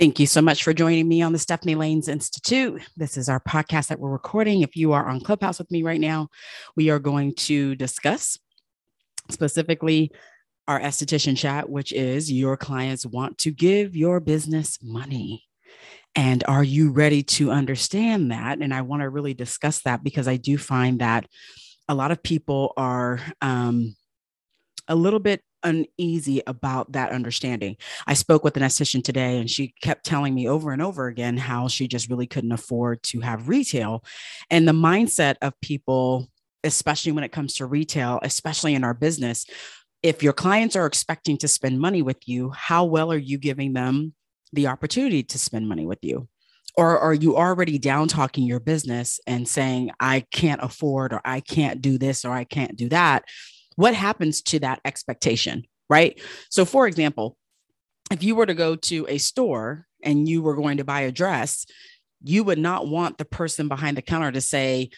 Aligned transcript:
Thank 0.00 0.18
you 0.18 0.26
so 0.26 0.40
much 0.40 0.64
for 0.64 0.72
joining 0.72 1.06
me 1.06 1.20
on 1.20 1.34
the 1.34 1.38
Stephanie 1.38 1.74
Laynes 1.74 2.08
Institute. 2.08 2.80
This 2.96 3.18
is 3.18 3.28
our 3.28 3.38
podcast 3.38 3.88
that 3.88 4.00
we're 4.00 4.08
recording. 4.08 4.62
If 4.62 4.74
you 4.74 4.94
are 4.94 5.06
on 5.06 5.20
Clubhouse 5.20 5.58
with 5.58 5.70
me 5.70 5.82
right 5.82 6.00
now, 6.00 6.30
we 6.74 6.88
are 6.88 6.98
going 6.98 7.34
to 7.34 7.74
discuss 7.74 8.38
specifically 9.28 10.10
our 10.66 10.80
esthetician 10.80 11.36
chat, 11.36 11.68
which 11.68 11.92
is 11.92 12.32
your 12.32 12.56
clients 12.56 13.04
want 13.04 13.36
to 13.40 13.50
give 13.50 13.94
your 13.94 14.20
business 14.20 14.78
money. 14.82 15.44
And 16.14 16.42
are 16.48 16.64
you 16.64 16.92
ready 16.92 17.22
to 17.24 17.50
understand 17.50 18.32
that? 18.32 18.60
And 18.60 18.72
I 18.72 18.80
want 18.80 19.02
to 19.02 19.10
really 19.10 19.34
discuss 19.34 19.82
that 19.82 20.02
because 20.02 20.26
I 20.26 20.38
do 20.38 20.56
find 20.56 21.02
that 21.02 21.26
a 21.90 21.94
lot 21.94 22.10
of 22.10 22.22
people 22.22 22.72
are 22.78 23.20
um, 23.42 23.94
a 24.88 24.94
little 24.94 25.20
bit 25.20 25.42
uneasy 25.62 26.42
about 26.46 26.92
that 26.92 27.12
understanding. 27.12 27.76
I 28.06 28.14
spoke 28.14 28.44
with 28.44 28.56
an 28.56 28.62
esthetician 28.62 29.02
today 29.02 29.38
and 29.38 29.50
she 29.50 29.74
kept 29.82 30.04
telling 30.04 30.34
me 30.34 30.48
over 30.48 30.72
and 30.72 30.82
over 30.82 31.06
again 31.06 31.36
how 31.36 31.68
she 31.68 31.88
just 31.88 32.10
really 32.10 32.26
couldn't 32.26 32.52
afford 32.52 33.02
to 33.04 33.20
have 33.20 33.48
retail. 33.48 34.04
And 34.50 34.66
the 34.66 34.72
mindset 34.72 35.36
of 35.42 35.60
people, 35.60 36.28
especially 36.64 37.12
when 37.12 37.24
it 37.24 37.32
comes 37.32 37.54
to 37.54 37.66
retail, 37.66 38.20
especially 38.22 38.74
in 38.74 38.84
our 38.84 38.94
business, 38.94 39.46
if 40.02 40.22
your 40.22 40.32
clients 40.32 40.76
are 40.76 40.86
expecting 40.86 41.36
to 41.38 41.48
spend 41.48 41.78
money 41.78 42.02
with 42.02 42.26
you, 42.26 42.50
how 42.50 42.84
well 42.84 43.12
are 43.12 43.18
you 43.18 43.38
giving 43.38 43.74
them 43.74 44.14
the 44.52 44.66
opportunity 44.66 45.22
to 45.22 45.38
spend 45.38 45.68
money 45.68 45.86
with 45.86 45.98
you? 46.02 46.28
Or 46.76 46.98
are 46.98 47.14
you 47.14 47.36
already 47.36 47.78
down 47.78 48.08
talking 48.08 48.46
your 48.46 48.60
business 48.60 49.20
and 49.26 49.46
saying, 49.46 49.90
I 50.00 50.24
can't 50.32 50.62
afford, 50.62 51.12
or 51.12 51.20
I 51.24 51.40
can't 51.40 51.82
do 51.82 51.98
this, 51.98 52.24
or 52.24 52.32
I 52.32 52.44
can't 52.44 52.76
do 52.76 52.88
that? 52.90 53.24
What 53.76 53.94
happens 53.94 54.42
to 54.42 54.58
that 54.60 54.80
expectation, 54.84 55.64
right? 55.88 56.20
So, 56.50 56.64
for 56.64 56.86
example, 56.86 57.36
if 58.10 58.22
you 58.22 58.34
were 58.34 58.46
to 58.46 58.54
go 58.54 58.76
to 58.76 59.06
a 59.08 59.18
store 59.18 59.86
and 60.02 60.28
you 60.28 60.42
were 60.42 60.56
going 60.56 60.78
to 60.78 60.84
buy 60.84 61.02
a 61.02 61.12
dress, 61.12 61.66
you 62.22 62.44
would 62.44 62.58
not 62.58 62.88
want 62.88 63.18
the 63.18 63.24
person 63.24 63.68
behind 63.68 63.96
the 63.96 64.02
counter 64.02 64.32
to 64.32 64.40
say, 64.40 64.90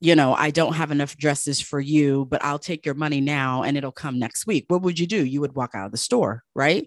you 0.00 0.14
know, 0.14 0.34
I 0.34 0.50
don't 0.50 0.74
have 0.74 0.90
enough 0.90 1.16
dresses 1.16 1.60
for 1.60 1.80
you, 1.80 2.26
but 2.28 2.44
I'll 2.44 2.58
take 2.58 2.84
your 2.84 2.94
money 2.94 3.20
now 3.20 3.62
and 3.62 3.76
it'll 3.76 3.92
come 3.92 4.18
next 4.18 4.46
week. 4.46 4.66
What 4.68 4.82
would 4.82 4.98
you 4.98 5.06
do? 5.06 5.24
You 5.24 5.40
would 5.40 5.54
walk 5.54 5.74
out 5.74 5.86
of 5.86 5.92
the 5.92 5.98
store, 5.98 6.42
right? 6.54 6.86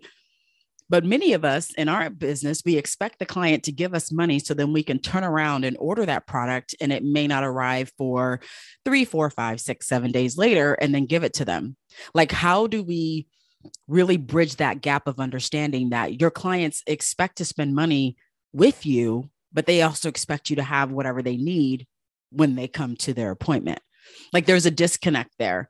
But 0.89 1.05
many 1.05 1.33
of 1.33 1.45
us 1.45 1.71
in 1.75 1.87
our 1.87 2.09
business, 2.09 2.63
we 2.65 2.77
expect 2.77 3.19
the 3.19 3.25
client 3.25 3.63
to 3.63 3.71
give 3.71 3.93
us 3.93 4.11
money 4.11 4.39
so 4.39 4.53
then 4.53 4.73
we 4.73 4.81
can 4.81 4.99
turn 4.99 5.23
around 5.23 5.63
and 5.63 5.77
order 5.79 6.05
that 6.05 6.25
product 6.25 6.73
and 6.81 6.91
it 6.91 7.03
may 7.03 7.27
not 7.27 7.43
arrive 7.43 7.91
for 7.97 8.39
three, 8.83 9.05
four, 9.05 9.29
five, 9.29 9.61
six, 9.61 9.87
seven 9.87 10.11
days 10.11 10.37
later 10.37 10.73
and 10.73 10.93
then 10.93 11.05
give 11.05 11.23
it 11.23 11.33
to 11.35 11.45
them. 11.45 11.75
Like, 12.15 12.31
how 12.31 12.65
do 12.65 12.81
we 12.81 13.27
really 13.87 14.17
bridge 14.17 14.55
that 14.55 14.81
gap 14.81 15.07
of 15.07 15.19
understanding 15.19 15.89
that 15.91 16.19
your 16.19 16.31
clients 16.31 16.81
expect 16.87 17.37
to 17.37 17.45
spend 17.45 17.75
money 17.75 18.17
with 18.51 18.85
you, 18.85 19.29
but 19.53 19.67
they 19.67 19.83
also 19.83 20.09
expect 20.09 20.49
you 20.49 20.55
to 20.55 20.63
have 20.63 20.91
whatever 20.91 21.21
they 21.21 21.37
need 21.37 21.85
when 22.31 22.55
they 22.55 22.67
come 22.67 22.95
to 22.95 23.13
their 23.13 23.31
appointment? 23.31 23.79
Like, 24.33 24.47
there's 24.47 24.65
a 24.65 24.71
disconnect 24.71 25.35
there. 25.37 25.69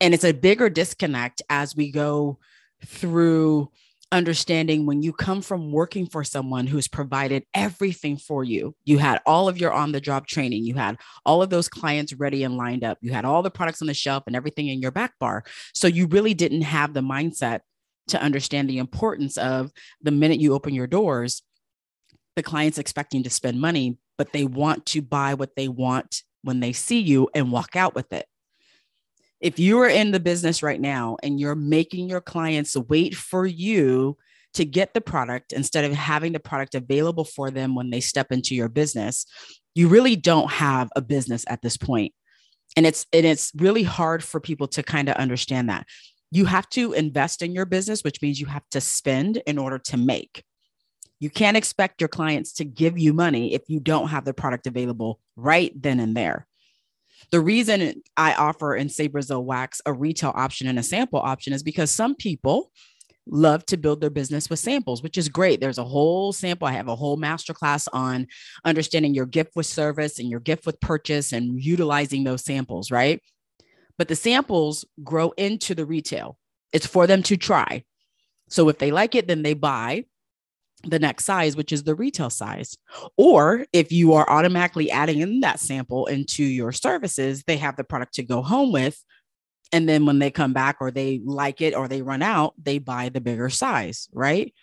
And 0.00 0.14
it's 0.14 0.24
a 0.24 0.32
bigger 0.32 0.68
disconnect 0.68 1.42
as 1.48 1.74
we 1.74 1.90
go 1.90 2.38
through 2.84 3.70
understanding 4.10 4.86
when 4.86 5.02
you 5.02 5.12
come 5.12 5.42
from 5.42 5.70
working 5.70 6.06
for 6.06 6.24
someone 6.24 6.66
who's 6.66 6.88
provided 6.88 7.44
everything 7.54 8.16
for 8.16 8.42
you. 8.42 8.74
You 8.84 8.98
had 8.98 9.20
all 9.26 9.48
of 9.48 9.58
your 9.58 9.72
on 9.72 9.92
the 9.92 10.00
job 10.00 10.26
training, 10.26 10.64
you 10.64 10.74
had 10.74 10.96
all 11.26 11.42
of 11.42 11.50
those 11.50 11.68
clients 11.68 12.14
ready 12.14 12.44
and 12.44 12.56
lined 12.56 12.84
up, 12.84 12.98
you 13.00 13.12
had 13.12 13.24
all 13.24 13.42
the 13.42 13.50
products 13.50 13.82
on 13.82 13.88
the 13.88 13.94
shelf 13.94 14.24
and 14.26 14.34
everything 14.34 14.68
in 14.68 14.80
your 14.80 14.90
back 14.90 15.12
bar. 15.18 15.44
So 15.74 15.86
you 15.86 16.06
really 16.06 16.34
didn't 16.34 16.62
have 16.62 16.94
the 16.94 17.00
mindset 17.00 17.60
to 18.08 18.20
understand 18.20 18.68
the 18.68 18.78
importance 18.78 19.36
of 19.36 19.70
the 20.00 20.10
minute 20.10 20.40
you 20.40 20.54
open 20.54 20.74
your 20.74 20.86
doors, 20.86 21.42
the 22.36 22.42
client's 22.42 22.78
expecting 22.78 23.22
to 23.24 23.30
spend 23.30 23.60
money, 23.60 23.98
but 24.16 24.32
they 24.32 24.44
want 24.44 24.86
to 24.86 25.02
buy 25.02 25.34
what 25.34 25.54
they 25.56 25.68
want 25.68 26.22
when 26.42 26.60
they 26.60 26.72
see 26.72 27.00
you 27.00 27.28
and 27.34 27.52
walk 27.52 27.76
out 27.76 27.94
with 27.94 28.12
it 28.12 28.26
if 29.40 29.58
you 29.58 29.78
are 29.80 29.88
in 29.88 30.10
the 30.10 30.20
business 30.20 30.62
right 30.62 30.80
now 30.80 31.16
and 31.22 31.38
you're 31.38 31.54
making 31.54 32.08
your 32.08 32.20
clients 32.20 32.76
wait 32.76 33.14
for 33.14 33.46
you 33.46 34.16
to 34.54 34.64
get 34.64 34.94
the 34.94 35.00
product 35.00 35.52
instead 35.52 35.84
of 35.84 35.92
having 35.92 36.32
the 36.32 36.40
product 36.40 36.74
available 36.74 37.24
for 37.24 37.50
them 37.50 37.74
when 37.74 37.90
they 37.90 38.00
step 38.00 38.32
into 38.32 38.54
your 38.54 38.68
business, 38.68 39.24
you 39.74 39.86
really 39.86 40.16
don't 40.16 40.50
have 40.50 40.88
a 40.96 41.00
business 41.00 41.44
at 41.48 41.62
this 41.62 41.76
point. 41.76 42.12
And 42.76 42.84
it's 42.84 43.06
and 43.12 43.24
it's 43.24 43.52
really 43.56 43.84
hard 43.84 44.24
for 44.24 44.40
people 44.40 44.66
to 44.68 44.82
kind 44.82 45.08
of 45.08 45.16
understand 45.16 45.68
that. 45.68 45.86
You 46.30 46.44
have 46.44 46.68
to 46.70 46.92
invest 46.92 47.40
in 47.40 47.52
your 47.52 47.64
business, 47.64 48.02
which 48.02 48.20
means 48.20 48.40
you 48.40 48.46
have 48.46 48.68
to 48.72 48.80
spend 48.80 49.40
in 49.46 49.58
order 49.58 49.78
to 49.78 49.96
make. 49.96 50.42
You 51.20 51.30
can't 51.30 51.56
expect 51.56 52.00
your 52.00 52.08
clients 52.08 52.52
to 52.54 52.64
give 52.64 52.98
you 52.98 53.12
money 53.12 53.54
if 53.54 53.62
you 53.68 53.78
don't 53.78 54.08
have 54.08 54.24
the 54.24 54.34
product 54.34 54.66
available 54.66 55.20
right 55.36 55.72
then 55.80 56.00
and 56.00 56.16
there. 56.16 56.47
The 57.30 57.40
reason 57.40 58.02
I 58.16 58.34
offer 58.34 58.74
in 58.74 58.88
Say 58.88 59.06
Brazil 59.06 59.44
Wax 59.44 59.82
a 59.84 59.92
retail 59.92 60.32
option 60.34 60.66
and 60.66 60.78
a 60.78 60.82
sample 60.82 61.20
option 61.20 61.52
is 61.52 61.62
because 61.62 61.90
some 61.90 62.14
people 62.14 62.70
love 63.30 63.66
to 63.66 63.76
build 63.76 64.00
their 64.00 64.10
business 64.10 64.48
with 64.48 64.58
samples, 64.58 65.02
which 65.02 65.18
is 65.18 65.28
great. 65.28 65.60
There's 65.60 65.78
a 65.78 65.84
whole 65.84 66.32
sample. 66.32 66.66
I 66.66 66.72
have 66.72 66.88
a 66.88 66.96
whole 66.96 67.18
masterclass 67.18 67.86
on 67.92 68.26
understanding 68.64 69.14
your 69.14 69.26
gift 69.26 69.54
with 69.54 69.66
service 69.66 70.18
and 70.18 70.30
your 70.30 70.40
gift 70.40 70.64
with 70.64 70.80
purchase 70.80 71.32
and 71.32 71.62
utilizing 71.62 72.24
those 72.24 72.44
samples, 72.44 72.90
right? 72.90 73.20
But 73.98 74.08
the 74.08 74.16
samples 74.16 74.86
grow 75.04 75.32
into 75.36 75.74
the 75.74 75.84
retail. 75.84 76.38
It's 76.72 76.86
for 76.86 77.06
them 77.06 77.22
to 77.24 77.36
try. 77.36 77.84
So 78.48 78.68
if 78.70 78.78
they 78.78 78.90
like 78.90 79.14
it, 79.14 79.28
then 79.28 79.42
they 79.42 79.54
buy 79.54 80.04
the 80.84 80.98
next 80.98 81.24
size, 81.24 81.56
which 81.56 81.72
is 81.72 81.82
the 81.82 81.94
retail 81.94 82.30
size. 82.30 82.76
Or 83.16 83.66
if 83.72 83.90
you 83.90 84.12
are 84.14 84.28
automatically 84.28 84.90
adding 84.90 85.20
in 85.20 85.40
that 85.40 85.60
sample 85.60 86.06
into 86.06 86.44
your 86.44 86.72
services, 86.72 87.42
they 87.44 87.56
have 87.56 87.76
the 87.76 87.84
product 87.84 88.14
to 88.14 88.22
go 88.22 88.42
home 88.42 88.72
with. 88.72 89.02
And 89.72 89.88
then 89.88 90.06
when 90.06 90.18
they 90.18 90.30
come 90.30 90.52
back 90.52 90.76
or 90.80 90.90
they 90.90 91.20
like 91.24 91.60
it 91.60 91.74
or 91.74 91.88
they 91.88 92.02
run 92.02 92.22
out, 92.22 92.54
they 92.62 92.78
buy 92.78 93.08
the 93.08 93.20
bigger 93.20 93.50
size, 93.50 94.08
right? 94.12 94.54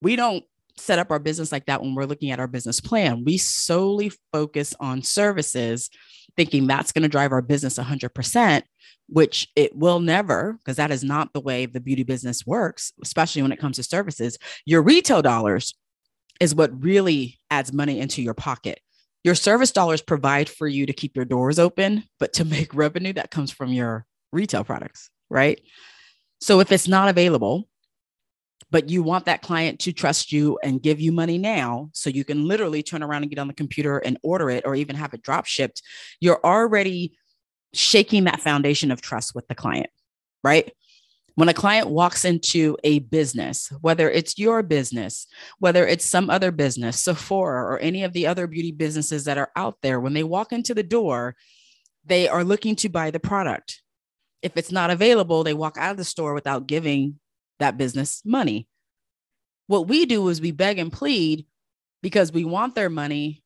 We 0.00 0.16
don't 0.16 0.44
set 0.76 0.98
up 0.98 1.10
our 1.10 1.18
business 1.18 1.50
like 1.50 1.66
that 1.66 1.82
when 1.82 1.94
we're 1.94 2.04
looking 2.04 2.30
at 2.30 2.38
our 2.38 2.46
business 2.46 2.80
plan. 2.80 3.24
We 3.24 3.38
solely 3.38 4.12
focus 4.32 4.74
on 4.78 5.02
services, 5.02 5.90
thinking 6.38 6.66
that's 6.66 6.92
going 6.92 7.02
to 7.02 7.08
drive 7.08 7.32
our 7.32 7.42
business 7.42 7.78
100% 7.78 8.62
which 9.08 9.48
it 9.56 9.74
will 9.74 10.00
never, 10.00 10.58
because 10.58 10.76
that 10.76 10.90
is 10.90 11.02
not 11.02 11.32
the 11.32 11.40
way 11.40 11.66
the 11.66 11.80
beauty 11.80 12.02
business 12.02 12.46
works, 12.46 12.92
especially 13.02 13.42
when 13.42 13.52
it 13.52 13.58
comes 13.58 13.76
to 13.76 13.82
services. 13.82 14.38
Your 14.66 14.82
retail 14.82 15.22
dollars 15.22 15.74
is 16.40 16.54
what 16.54 16.82
really 16.82 17.38
adds 17.50 17.72
money 17.72 17.98
into 18.00 18.22
your 18.22 18.34
pocket. 18.34 18.80
Your 19.24 19.34
service 19.34 19.72
dollars 19.72 20.02
provide 20.02 20.48
for 20.48 20.68
you 20.68 20.86
to 20.86 20.92
keep 20.92 21.16
your 21.16 21.24
doors 21.24 21.58
open, 21.58 22.04
but 22.20 22.32
to 22.34 22.44
make 22.44 22.74
revenue 22.74 23.12
that 23.14 23.30
comes 23.30 23.50
from 23.50 23.72
your 23.72 24.06
retail 24.30 24.62
products, 24.62 25.10
right? 25.30 25.60
So 26.40 26.60
if 26.60 26.70
it's 26.70 26.86
not 26.86 27.08
available, 27.08 27.67
but 28.70 28.90
you 28.90 29.02
want 29.02 29.24
that 29.24 29.42
client 29.42 29.80
to 29.80 29.92
trust 29.92 30.32
you 30.32 30.58
and 30.62 30.82
give 30.82 31.00
you 31.00 31.10
money 31.12 31.38
now 31.38 31.88
so 31.92 32.10
you 32.10 32.24
can 32.24 32.46
literally 32.46 32.82
turn 32.82 33.02
around 33.02 33.22
and 33.22 33.30
get 33.30 33.38
on 33.38 33.48
the 33.48 33.54
computer 33.54 33.98
and 33.98 34.18
order 34.22 34.50
it 34.50 34.66
or 34.66 34.74
even 34.74 34.96
have 34.96 35.14
it 35.14 35.22
drop 35.22 35.46
shipped, 35.46 35.82
you're 36.20 36.40
already 36.44 37.16
shaking 37.72 38.24
that 38.24 38.40
foundation 38.40 38.90
of 38.90 39.00
trust 39.00 39.34
with 39.34 39.46
the 39.48 39.54
client, 39.54 39.90
right? 40.42 40.72
When 41.34 41.48
a 41.48 41.54
client 41.54 41.88
walks 41.88 42.24
into 42.24 42.76
a 42.82 42.98
business, 42.98 43.72
whether 43.80 44.10
it's 44.10 44.38
your 44.38 44.62
business, 44.62 45.26
whether 45.60 45.86
it's 45.86 46.04
some 46.04 46.30
other 46.30 46.50
business, 46.50 46.98
Sephora, 47.00 47.62
or 47.62 47.78
any 47.78 48.02
of 48.02 48.12
the 48.12 48.26
other 48.26 48.46
beauty 48.48 48.72
businesses 48.72 49.24
that 49.24 49.38
are 49.38 49.52
out 49.54 49.76
there, 49.80 50.00
when 50.00 50.14
they 50.14 50.24
walk 50.24 50.52
into 50.52 50.74
the 50.74 50.82
door, 50.82 51.36
they 52.04 52.28
are 52.28 52.42
looking 52.42 52.74
to 52.76 52.88
buy 52.88 53.12
the 53.12 53.20
product. 53.20 53.82
If 54.42 54.56
it's 54.56 54.72
not 54.72 54.90
available, 54.90 55.44
they 55.44 55.54
walk 55.54 55.76
out 55.78 55.92
of 55.92 55.96
the 55.96 56.04
store 56.04 56.34
without 56.34 56.66
giving 56.66 57.20
that 57.58 57.76
business 57.76 58.22
money. 58.24 58.68
What 59.66 59.88
we 59.88 60.06
do 60.06 60.28
is 60.28 60.40
we 60.40 60.50
beg 60.50 60.78
and 60.78 60.92
plead 60.92 61.46
because 62.02 62.32
we 62.32 62.44
want 62.44 62.74
their 62.74 62.90
money 62.90 63.42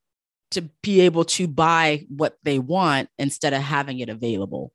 to 0.53 0.63
be 0.83 1.01
able 1.01 1.25
to 1.25 1.49
buy 1.49 2.07
what 2.09 2.37
they 2.43 2.59
want 2.59 3.09
instead 3.19 3.53
of 3.53 3.63
having 3.63 3.99
it 4.01 4.09
available. 4.09 4.73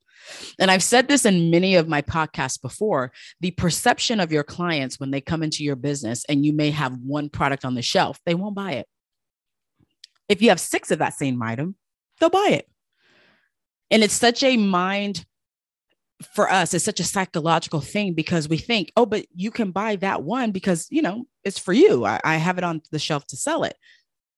And 0.60 0.72
I've 0.72 0.84
said 0.84 1.07
this 1.07 1.25
in 1.25 1.51
many 1.51 1.75
of 1.75 1.88
my 1.88 2.01
podcasts 2.01 2.60
before 2.60 3.12
the 3.39 3.51
perception 3.51 4.19
of 4.19 4.31
your 4.31 4.44
clients 4.44 5.00
when 5.00 5.12
they 5.12 5.22
come 5.22 5.44
into 5.44 5.63
your 5.63 5.75
business 5.75 6.25
and 6.28 6.44
you 6.45 6.54
may 6.54 6.72
have 6.72 6.98
one 6.98 7.30
product 7.30 7.63
on 7.63 7.75
the 7.75 7.81
shelf, 7.81 8.19
they 8.25 8.36
won't 8.36 8.56
buy 8.56 8.74
it. 8.74 8.88
If 10.28 10.42
you 10.42 10.50
have 10.50 10.60
six 10.60 10.92
of 10.92 11.00
that 11.00 11.13
same 11.13 11.42
item, 11.42 11.75
they'll 12.19 12.30
buy 12.30 12.50
it. 12.51 12.68
And 13.90 14.04
it's 14.04 14.13
such 14.13 14.44
a 14.44 14.57
mind 14.57 15.24
for 16.22 16.52
us, 16.52 16.74
it's 16.74 16.86
such 16.86 17.00
a 17.00 17.06
psychological 17.06 17.81
thing 17.81 18.14
because 18.14 18.50
we 18.50 18.58
think, 18.58 18.92
oh, 18.98 19.06
but 19.06 19.25
you 19.36 19.52
can 19.52 19.72
buy 19.72 19.96
that 19.98 20.24
one 20.24 20.52
because, 20.52 20.88
you 20.90 21.02
know, 21.02 21.25
it's 21.44 21.60
for 21.60 21.74
you. 21.74 22.06
I, 22.06 22.19
I 22.24 22.36
have 22.38 22.58
it 22.58 22.64
on 22.64 22.81
the 22.92 23.00
shelf 23.00 23.25
to 23.28 23.38
sell 23.38 23.64
it. 23.64 23.75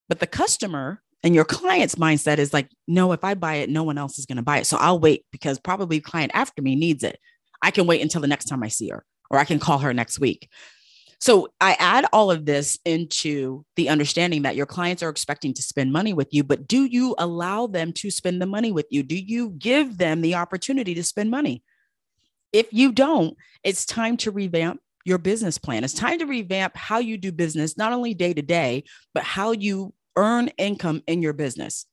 But 0.09 0.19
the 0.19 0.27
customer 0.27 1.01
and 1.23 1.35
your 1.35 1.45
client's 1.45 1.95
mindset 1.95 2.37
is 2.37 2.53
like, 2.53 2.69
no, 2.87 3.11
if 3.11 3.23
I 3.23 3.33
buy 3.33 3.55
it, 3.55 3.69
no 3.69 3.83
one 3.83 3.97
else 3.97 4.19
is 4.19 4.25
going 4.25 4.37
to 4.37 4.41
buy 4.43 4.57
it. 4.57 4.67
So 4.67 4.77
I'll 4.77 4.99
wait 4.99 5.25
because 5.31 5.59
probably 5.59 5.99
client 5.99 6.31
after 6.33 6.61
me 6.61 6.75
needs 6.75 7.03
it. 7.03 7.19
I 7.61 7.71
can 7.71 7.87
wait 7.87 8.01
until 8.01 8.21
the 8.21 8.27
next 8.27 8.45
time 8.45 8.63
I 8.63 8.69
see 8.69 8.89
her, 8.89 9.05
or 9.29 9.37
I 9.37 9.45
can 9.45 9.59
call 9.59 9.79
her 9.79 9.93
next 9.93 10.19
week. 10.19 10.49
So 11.21 11.49
I 11.59 11.75
add 11.79 12.05
all 12.13 12.31
of 12.31 12.45
this 12.45 12.79
into 12.85 13.65
the 13.75 13.89
understanding 13.89 14.43
that 14.43 14.55
your 14.55 14.65
clients 14.65 15.03
are 15.03 15.09
expecting 15.09 15.53
to 15.53 15.61
spend 15.61 15.91
money 15.91 16.13
with 16.13 16.29
you, 16.33 16.45
but 16.45 16.65
do 16.65 16.85
you 16.85 17.15
allow 17.17 17.67
them 17.67 17.91
to 17.93 18.09
spend 18.09 18.41
the 18.41 18.45
money 18.45 18.71
with 18.71 18.85
you? 18.89 19.03
Do 19.03 19.17
you 19.17 19.49
give 19.49 19.97
them 19.97 20.21
the 20.21 20.35
opportunity 20.35 20.95
to 20.95 21.03
spend 21.03 21.29
money? 21.29 21.61
If 22.51 22.71
you 22.71 22.91
don't, 22.91 23.37
it's 23.63 23.85
time 23.85 24.17
to 24.17 24.31
revamp 24.31 24.79
your 25.05 25.17
business 25.17 25.57
plan. 25.57 25.83
It's 25.83 25.93
time 25.93 26.19
to 26.19 26.25
revamp 26.25 26.75
how 26.75 26.99
you 26.99 27.17
do 27.17 27.31
business, 27.31 27.77
not 27.77 27.93
only 27.93 28.13
day 28.13 28.33
to 28.33 28.41
day, 28.41 28.83
but 29.13 29.23
how 29.23 29.51
you 29.51 29.93
earn 30.15 30.49
income 30.57 31.01
in 31.07 31.21
your 31.21 31.33
business. 31.33 31.85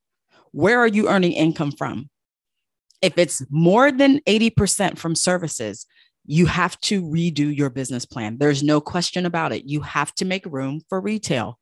Where 0.53 0.79
are 0.81 0.87
you 0.87 1.09
earning 1.09 1.33
income 1.33 1.73
from? 1.73 2.11
If 3.03 3.19
it's 3.19 3.43
more 3.51 3.93
than 3.93 4.21
80% 4.21 4.99
from 4.99 5.15
services, 5.15 5.87
you 6.25 6.47
have 6.47 6.81
to 6.81 7.03
redo 7.03 7.55
your 7.55 7.71
business 7.71 8.05
plan. 8.05 8.39
There's 8.39 8.63
no 8.63 8.81
question 8.81 9.27
about 9.27 9.53
it. 9.53 9.65
You 9.65 9.83
have 9.83 10.15
to 10.17 10.25
make 10.25 10.45
room 10.47 10.81
for 10.89 11.01
retail. 11.01 11.59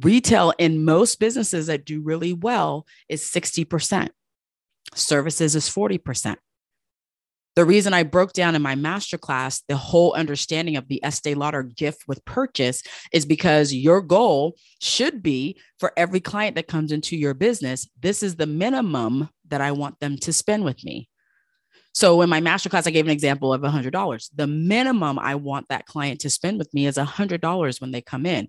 Retail 0.00 0.52
in 0.58 0.84
most 0.84 1.20
businesses 1.20 1.68
that 1.68 1.84
do 1.84 2.00
really 2.00 2.32
well 2.32 2.84
is 3.08 3.22
60%, 3.22 4.08
services 4.94 5.54
is 5.54 5.68
40%. 5.68 6.36
The 7.56 7.64
reason 7.64 7.94
I 7.94 8.02
broke 8.02 8.32
down 8.32 8.56
in 8.56 8.62
my 8.62 8.74
masterclass 8.74 9.62
the 9.68 9.76
whole 9.76 10.12
understanding 10.14 10.76
of 10.76 10.88
the 10.88 11.02
Estee 11.04 11.34
Lauder 11.34 11.62
gift 11.62 12.08
with 12.08 12.24
purchase 12.24 12.82
is 13.12 13.24
because 13.24 13.72
your 13.72 14.00
goal 14.00 14.56
should 14.80 15.22
be 15.22 15.56
for 15.78 15.92
every 15.96 16.20
client 16.20 16.56
that 16.56 16.66
comes 16.66 16.90
into 16.90 17.16
your 17.16 17.32
business, 17.32 17.88
this 18.00 18.24
is 18.24 18.36
the 18.36 18.46
minimum 18.46 19.28
that 19.48 19.60
I 19.60 19.70
want 19.70 20.00
them 20.00 20.18
to 20.18 20.32
spend 20.32 20.64
with 20.64 20.82
me. 20.84 21.08
So 21.92 22.22
in 22.22 22.28
my 22.28 22.40
masterclass, 22.40 22.88
I 22.88 22.90
gave 22.90 23.04
an 23.06 23.12
example 23.12 23.52
of 23.52 23.60
$100. 23.60 24.30
The 24.34 24.46
minimum 24.48 25.16
I 25.16 25.36
want 25.36 25.68
that 25.68 25.86
client 25.86 26.20
to 26.20 26.30
spend 26.30 26.58
with 26.58 26.74
me 26.74 26.86
is 26.86 26.96
$100 26.96 27.80
when 27.80 27.92
they 27.92 28.00
come 28.00 28.26
in. 28.26 28.48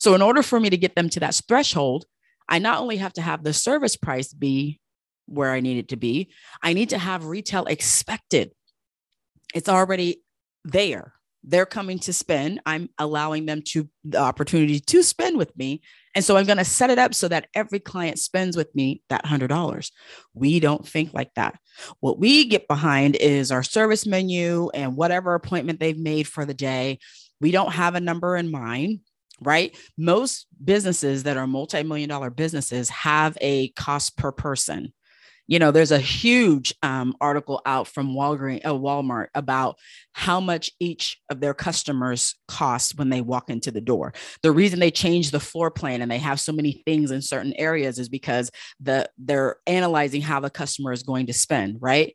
So 0.00 0.14
in 0.14 0.22
order 0.22 0.42
for 0.42 0.58
me 0.58 0.70
to 0.70 0.76
get 0.76 0.96
them 0.96 1.08
to 1.10 1.20
that 1.20 1.40
threshold, 1.46 2.04
I 2.48 2.58
not 2.58 2.80
only 2.80 2.96
have 2.96 3.12
to 3.12 3.22
have 3.22 3.44
the 3.44 3.52
service 3.52 3.94
price 3.94 4.32
be 4.32 4.79
where 5.30 5.52
I 5.52 5.60
need 5.60 5.78
it 5.78 5.88
to 5.88 5.96
be, 5.96 6.30
I 6.62 6.72
need 6.72 6.90
to 6.90 6.98
have 6.98 7.24
retail 7.24 7.64
expected. 7.66 8.50
It's 9.54 9.68
already 9.68 10.22
there. 10.64 11.14
They're 11.42 11.66
coming 11.66 11.98
to 12.00 12.12
spend. 12.12 12.60
I'm 12.66 12.90
allowing 12.98 13.46
them 13.46 13.62
to 13.68 13.88
the 14.04 14.18
opportunity 14.18 14.78
to 14.78 15.02
spend 15.02 15.38
with 15.38 15.56
me. 15.56 15.80
And 16.14 16.24
so 16.24 16.36
i'm 16.36 16.44
going 16.44 16.58
to 16.58 16.64
set 16.64 16.90
it 16.90 16.98
up 16.98 17.14
so 17.14 17.28
that 17.28 17.46
every 17.54 17.78
client 17.78 18.18
spends 18.18 18.56
with 18.56 18.74
me 18.74 19.00
that 19.08 19.24
$100 19.24 19.90
we 20.34 20.60
don't 20.60 20.86
think 20.86 21.14
like 21.14 21.32
that. 21.34 21.58
What 22.00 22.18
we 22.18 22.46
get 22.46 22.68
behind 22.68 23.16
is 23.16 23.50
our 23.50 23.62
service 23.62 24.06
menu 24.06 24.68
and 24.74 24.96
whatever 24.96 25.34
appointment 25.34 25.80
they've 25.80 25.98
made 25.98 26.26
for 26.26 26.44
the 26.44 26.54
day. 26.54 26.98
We 27.40 27.52
don't 27.52 27.72
have 27.72 27.94
a 27.94 28.00
number 28.00 28.36
in 28.36 28.50
mind 28.50 29.00
right? 29.40 29.76
Most 29.96 30.46
businesses 30.62 31.22
that 31.22 31.36
are 31.36 31.46
multi-million 31.46 32.08
dollar 32.08 32.30
businesses 32.30 32.88
have 32.90 33.36
a 33.40 33.68
cost 33.70 34.16
per 34.16 34.32
person 34.32 34.92
you 35.50 35.58
know, 35.58 35.72
there's 35.72 35.90
a 35.90 35.98
huge 35.98 36.72
um, 36.80 37.12
article 37.20 37.60
out 37.66 37.88
from 37.88 38.14
Walgreens, 38.14 38.64
uh, 38.64 38.72
Walmart 38.72 39.26
about 39.34 39.78
how 40.12 40.38
much 40.38 40.70
each 40.78 41.18
of 41.28 41.40
their 41.40 41.54
customers 41.54 42.36
cost 42.46 42.96
when 42.96 43.10
they 43.10 43.20
walk 43.20 43.50
into 43.50 43.72
the 43.72 43.80
door. 43.80 44.14
The 44.44 44.52
reason 44.52 44.78
they 44.78 44.92
change 44.92 45.32
the 45.32 45.40
floor 45.40 45.68
plan 45.68 46.02
and 46.02 46.10
they 46.10 46.18
have 46.18 46.38
so 46.38 46.52
many 46.52 46.84
things 46.86 47.10
in 47.10 47.20
certain 47.20 47.52
areas 47.54 47.98
is 47.98 48.08
because 48.08 48.52
the 48.78 49.10
they're 49.18 49.56
analyzing 49.66 50.22
how 50.22 50.38
the 50.38 50.50
customer 50.50 50.92
is 50.92 51.02
going 51.02 51.26
to 51.26 51.32
spend, 51.32 51.78
right? 51.80 52.14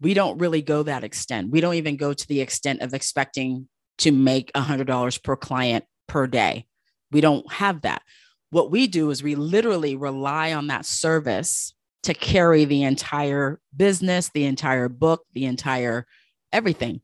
We 0.00 0.14
don't 0.14 0.38
really 0.38 0.62
go 0.62 0.84
that 0.84 1.02
extent. 1.02 1.50
We 1.50 1.60
don't 1.60 1.74
even 1.74 1.96
go 1.96 2.12
to 2.12 2.28
the 2.28 2.40
extent 2.40 2.80
of 2.80 2.94
expecting 2.94 3.68
to 3.98 4.12
make 4.12 4.52
$100 4.52 5.22
per 5.24 5.34
client 5.34 5.84
per 6.06 6.28
day. 6.28 6.66
We 7.10 7.22
don't 7.22 7.50
have 7.52 7.80
that. 7.80 8.02
What 8.50 8.70
we 8.70 8.86
do 8.86 9.10
is 9.10 9.20
we 9.20 9.34
literally 9.34 9.96
rely 9.96 10.52
on 10.52 10.68
that 10.68 10.86
service 10.86 11.74
to 12.02 12.14
carry 12.14 12.64
the 12.64 12.82
entire 12.82 13.60
business, 13.76 14.30
the 14.30 14.44
entire 14.44 14.88
book, 14.88 15.24
the 15.32 15.44
entire 15.44 16.06
everything. 16.52 17.00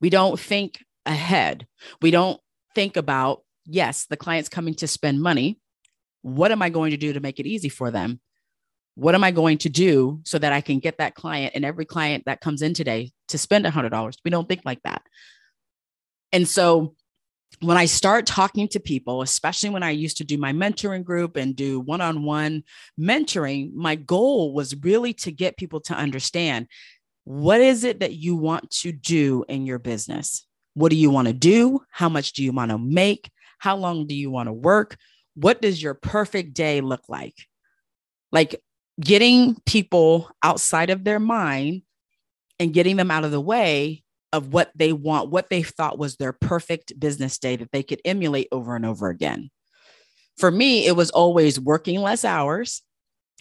We 0.00 0.10
don't 0.10 0.38
think 0.38 0.84
ahead. 1.06 1.66
We 2.00 2.10
don't 2.10 2.40
think 2.74 2.96
about, 2.96 3.42
yes, 3.66 4.06
the 4.06 4.16
client's 4.16 4.48
coming 4.48 4.74
to 4.76 4.86
spend 4.86 5.20
money. 5.20 5.58
What 6.22 6.52
am 6.52 6.62
I 6.62 6.70
going 6.70 6.90
to 6.92 6.96
do 6.96 7.12
to 7.12 7.20
make 7.20 7.40
it 7.40 7.46
easy 7.46 7.68
for 7.68 7.90
them? 7.90 8.20
What 8.94 9.14
am 9.14 9.24
I 9.24 9.32
going 9.32 9.58
to 9.58 9.68
do 9.68 10.20
so 10.24 10.38
that 10.38 10.52
I 10.52 10.60
can 10.60 10.78
get 10.78 10.98
that 10.98 11.14
client 11.14 11.52
and 11.54 11.64
every 11.64 11.84
client 11.84 12.24
that 12.26 12.40
comes 12.40 12.62
in 12.62 12.74
today 12.74 13.12
to 13.28 13.38
spend 13.38 13.64
$100? 13.66 14.16
We 14.24 14.30
don't 14.30 14.48
think 14.48 14.62
like 14.64 14.82
that. 14.84 15.02
And 16.32 16.48
so 16.48 16.94
when 17.60 17.76
I 17.76 17.86
start 17.86 18.26
talking 18.26 18.68
to 18.68 18.80
people, 18.80 19.22
especially 19.22 19.70
when 19.70 19.82
I 19.82 19.90
used 19.90 20.16
to 20.18 20.24
do 20.24 20.38
my 20.38 20.52
mentoring 20.52 21.04
group 21.04 21.36
and 21.36 21.54
do 21.54 21.80
one 21.80 22.00
on 22.00 22.24
one 22.24 22.64
mentoring, 22.98 23.72
my 23.72 23.94
goal 23.94 24.52
was 24.52 24.74
really 24.82 25.12
to 25.14 25.32
get 25.32 25.56
people 25.56 25.80
to 25.82 25.94
understand 25.94 26.68
what 27.24 27.60
is 27.60 27.84
it 27.84 28.00
that 28.00 28.14
you 28.14 28.36
want 28.36 28.70
to 28.70 28.92
do 28.92 29.44
in 29.48 29.66
your 29.66 29.78
business? 29.78 30.46
What 30.74 30.90
do 30.90 30.96
you 30.96 31.10
want 31.10 31.28
to 31.28 31.34
do? 31.34 31.80
How 31.90 32.08
much 32.08 32.32
do 32.32 32.44
you 32.44 32.52
want 32.52 32.70
to 32.70 32.78
make? 32.78 33.30
How 33.58 33.76
long 33.76 34.06
do 34.06 34.14
you 34.14 34.30
want 34.30 34.48
to 34.48 34.52
work? 34.52 34.96
What 35.34 35.62
does 35.62 35.82
your 35.82 35.94
perfect 35.94 36.54
day 36.54 36.80
look 36.80 37.08
like? 37.08 37.34
Like 38.30 38.60
getting 39.00 39.56
people 39.64 40.30
outside 40.42 40.90
of 40.90 41.04
their 41.04 41.20
mind 41.20 41.82
and 42.58 42.74
getting 42.74 42.96
them 42.96 43.10
out 43.10 43.24
of 43.24 43.30
the 43.30 43.40
way 43.40 44.03
of 44.34 44.52
what 44.52 44.72
they 44.74 44.92
want, 44.92 45.30
what 45.30 45.48
they 45.48 45.62
thought 45.62 45.96
was 45.96 46.16
their 46.16 46.32
perfect 46.32 46.98
business 46.98 47.38
day 47.38 47.54
that 47.54 47.70
they 47.70 47.84
could 47.84 48.00
emulate 48.04 48.48
over 48.50 48.74
and 48.74 48.84
over 48.84 49.08
again. 49.08 49.48
For 50.36 50.50
me, 50.50 50.86
it 50.86 50.96
was 50.96 51.10
always 51.10 51.60
working 51.60 52.00
less 52.00 52.24
hours, 52.24 52.82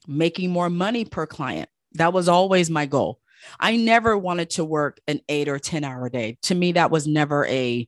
making 0.07 0.51
more 0.51 0.69
money 0.69 1.03
per 1.03 1.25
client. 1.25 1.67
That 1.93 2.13
was 2.13 2.29
always 2.29 2.69
my 2.69 2.85
goal. 2.85 3.19
I 3.59 3.75
never 3.75 4.15
wanted 4.15 4.51
to 4.51 4.63
work 4.63 5.01
an 5.07 5.19
eight 5.27 5.49
or 5.49 5.57
10 5.57 5.83
hour 5.83 6.09
day. 6.09 6.37
To 6.43 6.55
me, 6.55 6.73
that 6.73 6.91
was 6.91 7.07
never 7.07 7.43
a, 7.47 7.87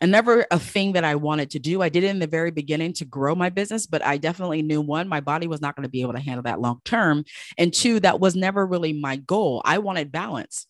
and 0.00 0.12
never 0.12 0.46
a 0.52 0.58
thing 0.60 0.92
that 0.92 1.04
I 1.04 1.16
wanted 1.16 1.50
to 1.50 1.58
do. 1.58 1.82
I 1.82 1.88
did 1.88 2.04
it 2.04 2.10
in 2.10 2.20
the 2.20 2.28
very 2.28 2.52
beginning 2.52 2.92
to 2.94 3.04
grow 3.04 3.34
my 3.34 3.50
business, 3.50 3.86
but 3.86 4.04
I 4.04 4.18
definitely 4.18 4.62
knew 4.62 4.80
one, 4.80 5.08
my 5.08 5.20
body 5.20 5.48
was 5.48 5.60
not 5.60 5.74
going 5.74 5.82
to 5.82 5.90
be 5.90 6.02
able 6.02 6.12
to 6.12 6.20
handle 6.20 6.44
that 6.44 6.60
long 6.60 6.80
term. 6.84 7.24
And 7.58 7.74
two, 7.74 7.98
that 8.00 8.20
was 8.20 8.36
never 8.36 8.64
really 8.64 8.92
my 8.92 9.16
goal. 9.16 9.62
I 9.64 9.78
wanted 9.78 10.12
balance 10.12 10.66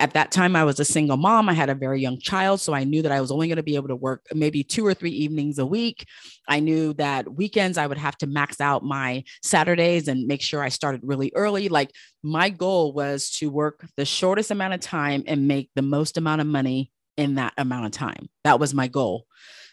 at 0.00 0.14
that 0.14 0.32
time 0.32 0.56
i 0.56 0.64
was 0.64 0.80
a 0.80 0.84
single 0.84 1.16
mom. 1.16 1.48
I 1.48 1.52
had 1.52 1.68
a 1.68 1.74
very 1.74 2.00
young 2.00 2.18
child 2.18 2.60
so 2.60 2.72
i 2.72 2.82
knew 2.84 3.02
that 3.02 3.12
i 3.12 3.20
was 3.20 3.30
only 3.30 3.46
going 3.46 3.56
to 3.56 3.62
be 3.62 3.76
able 3.76 3.88
to 3.88 3.96
work 3.96 4.24
maybe 4.34 4.64
two 4.64 4.84
or 4.84 4.94
three 4.94 5.10
evenings 5.10 5.58
a 5.58 5.66
week. 5.66 6.06
I 6.48 6.60
knew 6.60 6.94
that 6.94 7.32
weekends 7.32 7.78
i 7.78 7.86
would 7.86 7.98
have 7.98 8.16
to 8.18 8.26
max 8.26 8.60
out 8.60 8.82
my 8.82 9.24
saturdays 9.42 10.08
and 10.08 10.26
make 10.26 10.42
sure 10.42 10.62
i 10.62 10.70
started 10.70 11.02
really 11.04 11.30
early. 11.34 11.68
Like 11.68 11.92
my 12.22 12.48
goal 12.48 12.92
was 12.92 13.30
to 13.38 13.50
work 13.50 13.86
the 13.96 14.04
shortest 14.04 14.50
amount 14.50 14.74
of 14.74 14.80
time 14.80 15.22
and 15.26 15.46
make 15.46 15.70
the 15.76 15.82
most 15.82 16.16
amount 16.16 16.40
of 16.40 16.46
money 16.46 16.90
in 17.16 17.34
that 17.34 17.52
amount 17.58 17.86
of 17.86 17.92
time. 17.92 18.28
That 18.44 18.58
was 18.58 18.74
my 18.74 18.88
goal. 18.88 19.26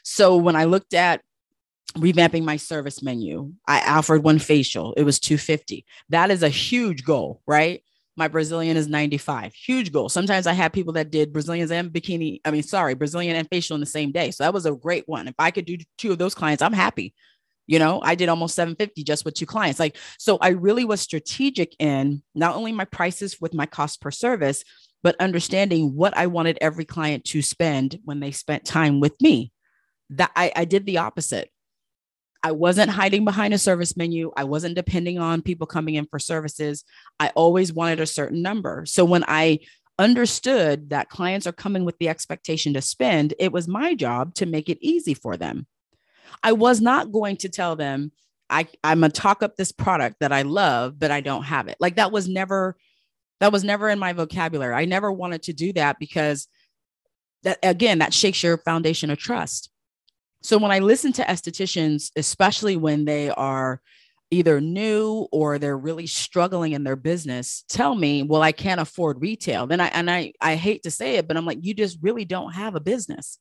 So 0.04 0.38
when 0.38 0.56
i 0.56 0.66
looked 0.66 0.94
at 0.94 1.22
revamping 1.98 2.44
my 2.44 2.58
service 2.58 3.02
menu 3.02 3.54
i 3.68 3.82
offered 3.88 4.22
one 4.24 4.40
facial. 4.40 4.94
It 4.94 5.04
was 5.04 5.20
250 5.20 5.86
that 6.10 6.30
is 6.32 6.44
a 6.44 6.50
huge 6.50 7.06
goal 7.06 7.42
right 7.48 7.82
my 8.18 8.28
Brazilian 8.28 8.76
is 8.76 8.88
95. 8.88 9.54
Huge 9.54 9.92
goal. 9.92 10.10
Sometimes 10.10 10.48
I 10.48 10.54
have 10.54 10.74
people 10.74 10.94
that 10.94 11.12
did 11.12 11.32
Brazilians 11.32 11.72
and 11.72 11.92
bikini. 11.92 12.42
I 12.44 12.52
mean, 12.52 12.64
sorry, 12.64 12.96
Brazilian 12.96 13.36
and 13.36 13.48
facial 13.50 13.76
in 13.76 13.80
the 13.80 13.86
same 13.86 14.12
day. 14.12 14.32
So 14.32 14.44
that 14.44 14.54
was 14.54 14.66
a 14.66 14.74
great 14.74 15.08
one. 15.08 15.28
If 15.28 15.36
I 15.38 15.52
could 15.52 15.66
do 15.66 15.78
two 15.98 16.12
of 16.12 16.18
those 16.18 16.34
clients, 16.34 16.64
I'm 16.64 16.74
happy. 16.74 17.14
You 17.68 17.80
know, 17.80 18.02
I 18.02 18.16
did 18.16 18.30
almost 18.30 18.56
750 18.56 19.04
just 19.04 19.24
with 19.24 19.36
two 19.36 19.46
clients. 19.46 19.80
Like, 19.80 19.98
so 20.18 20.38
I 20.42 20.50
really 20.50 20.84
was 20.84 21.02
strategic 21.02 21.76
in 21.80 22.24
not 22.34 22.56
only 22.56 22.72
my 22.72 22.86
prices 22.86 23.40
with 23.40 23.54
my 23.54 23.66
cost 23.66 24.02
per 24.02 24.10
service, 24.10 24.64
but 25.04 25.16
understanding 25.20 25.96
what 25.96 26.18
I 26.18 26.28
wanted 26.28 26.58
every 26.60 26.86
client 26.86 27.24
to 27.26 27.42
spend 27.42 28.00
when 28.04 28.20
they 28.20 28.32
spent 28.32 28.66
time 28.66 29.00
with 29.00 29.14
me. 29.22 29.52
That 30.12 30.32
I, 30.36 30.52
I 30.56 30.66
did 30.66 30.86
the 30.86 31.00
opposite. 31.00 31.52
I 32.44 32.52
wasn't 32.52 32.92
hiding 32.92 33.26
behind 33.26 33.54
a 33.54 33.58
service 33.58 33.98
menu. 33.98 34.32
I 34.38 34.44
wasn't 34.44 34.76
depending 34.76 35.20
on 35.20 35.42
people 35.42 35.68
coming 35.68 35.96
in 35.96 36.06
for 36.06 36.20
services. 36.20 36.84
I 37.20 37.30
always 37.36 37.74
wanted 37.74 38.00
a 38.00 38.06
certain 38.06 38.42
number. 38.42 38.86
So 38.86 39.04
when 39.06 39.24
I 39.28 39.60
understood 40.00 40.92
that 40.92 41.10
clients 41.10 41.48
are 41.48 41.52
coming 41.52 41.84
with 41.84 41.98
the 41.98 42.10
expectation 42.10 42.74
to 42.74 42.82
spend, 42.82 43.34
it 43.40 43.52
was 43.52 43.68
my 43.68 43.96
job 43.96 44.36
to 44.36 44.46
make 44.46 44.70
it 44.70 44.78
easy 44.82 45.14
for 45.14 45.38
them. 45.38 45.66
I 46.44 46.52
was 46.52 46.82
not 46.82 47.12
going 47.12 47.38
to 47.38 47.50
tell 47.50 47.76
them, 47.76 48.12
I, 48.50 48.68
I'm 48.84 49.02
gonna 49.02 49.12
talk 49.12 49.42
up 49.44 49.56
this 49.56 49.72
product 49.72 50.18
that 50.20 50.32
I 50.32 50.44
love, 50.44 51.00
but 51.00 51.12
I 51.12 51.22
don't 51.22 51.44
have 51.44 51.68
it. 51.68 51.78
Like 51.80 51.96
that 51.96 52.12
was 52.12 52.28
never, 52.30 52.78
that 53.40 53.52
was 53.52 53.64
never 53.64 53.90
in 53.90 54.00
my 54.00 54.14
vocabulary. 54.14 54.74
I 54.74 54.86
never 54.86 55.12
wanted 55.12 55.44
to 55.44 55.54
do 55.54 55.74
that 55.74 55.98
because 56.00 56.48
that 57.44 57.60
again, 57.64 58.00
that 58.00 58.14
shakes 58.14 58.44
your 58.44 58.58
foundation 58.58 59.10
of 59.10 59.18
trust. 59.18 59.70
So 60.48 60.58
when 60.58 60.72
I 60.72 60.80
listen 60.80 61.12
to 61.12 61.24
estheticians, 61.24 62.10
especially 62.16 62.78
when 62.78 63.04
they 63.04 63.30
are 63.30 63.82
either 64.32 64.62
new 64.62 65.28
or 65.30 65.60
they're 65.60 65.78
really 65.78 66.08
struggling 66.08 66.72
in 66.72 66.86
their 66.86 66.96
business, 66.96 67.66
tell 67.68 67.94
me, 67.94 68.24
well, 68.24 68.42
I 68.42 68.54
can't 68.54 68.80
afford 68.80 69.20
retail. 69.20 69.68
Then 69.68 69.82
I 69.82 69.88
and 69.88 70.10
I 70.10 70.32
I 70.40 70.56
hate 70.56 70.84
to 70.84 70.90
say 70.90 71.18
it, 71.18 71.28
but 71.28 71.36
I'm 71.36 71.46
like, 71.46 71.66
you 71.66 71.74
just 71.74 71.98
really 72.02 72.24
don't 72.24 72.54
have 72.54 72.76
a 72.76 72.80
business. 72.80 73.40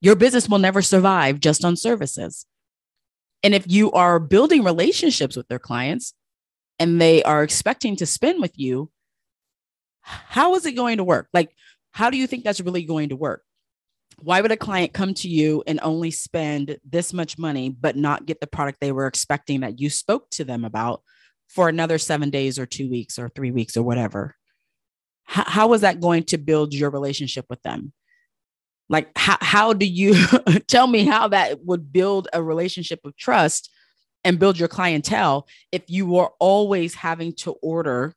Your 0.00 0.16
business 0.16 0.48
will 0.48 0.58
never 0.58 0.82
survive 0.82 1.38
just 1.38 1.64
on 1.64 1.76
services. 1.76 2.46
And 3.44 3.54
if 3.54 3.70
you 3.70 3.92
are 3.92 4.18
building 4.18 4.64
relationships 4.64 5.36
with 5.36 5.46
their 5.46 5.60
clients 5.60 6.14
and 6.80 7.00
they 7.00 7.22
are 7.22 7.44
expecting 7.44 7.94
to 7.98 8.06
spend 8.06 8.40
with 8.40 8.58
you, 8.58 8.90
how 10.00 10.56
is 10.56 10.66
it 10.66 10.72
going 10.72 10.96
to 10.96 11.04
work? 11.04 11.28
Like, 11.32 11.54
how 11.92 12.10
do 12.10 12.16
you 12.16 12.26
think 12.26 12.42
that's 12.42 12.60
really 12.60 12.82
going 12.82 13.10
to 13.10 13.16
work? 13.16 13.45
Why 14.22 14.40
would 14.40 14.52
a 14.52 14.56
client 14.56 14.94
come 14.94 15.14
to 15.14 15.28
you 15.28 15.62
and 15.66 15.78
only 15.82 16.10
spend 16.10 16.78
this 16.88 17.12
much 17.12 17.38
money, 17.38 17.68
but 17.68 17.96
not 17.96 18.26
get 18.26 18.40
the 18.40 18.46
product 18.46 18.80
they 18.80 18.92
were 18.92 19.06
expecting 19.06 19.60
that 19.60 19.78
you 19.78 19.90
spoke 19.90 20.30
to 20.30 20.44
them 20.44 20.64
about 20.64 21.02
for 21.48 21.68
another 21.68 21.98
seven 21.98 22.30
days 22.30 22.58
or 22.58 22.66
two 22.66 22.88
weeks 22.88 23.18
or 23.18 23.28
three 23.28 23.50
weeks 23.50 23.76
or 23.76 23.82
whatever? 23.82 24.34
How, 25.24 25.44
how 25.46 25.72
is 25.74 25.82
that 25.82 26.00
going 26.00 26.24
to 26.24 26.38
build 26.38 26.72
your 26.72 26.90
relationship 26.90 27.44
with 27.50 27.62
them? 27.62 27.92
Like, 28.88 29.10
how, 29.16 29.36
how 29.40 29.72
do 29.72 29.86
you 29.86 30.14
tell 30.66 30.86
me 30.86 31.04
how 31.04 31.28
that 31.28 31.64
would 31.64 31.92
build 31.92 32.28
a 32.32 32.42
relationship 32.42 33.00
of 33.04 33.16
trust 33.16 33.70
and 34.24 34.38
build 34.38 34.58
your 34.58 34.68
clientele 34.68 35.46
if 35.72 35.82
you 35.88 36.06
were 36.06 36.30
always 36.40 36.94
having 36.94 37.32
to 37.34 37.52
order 37.62 38.14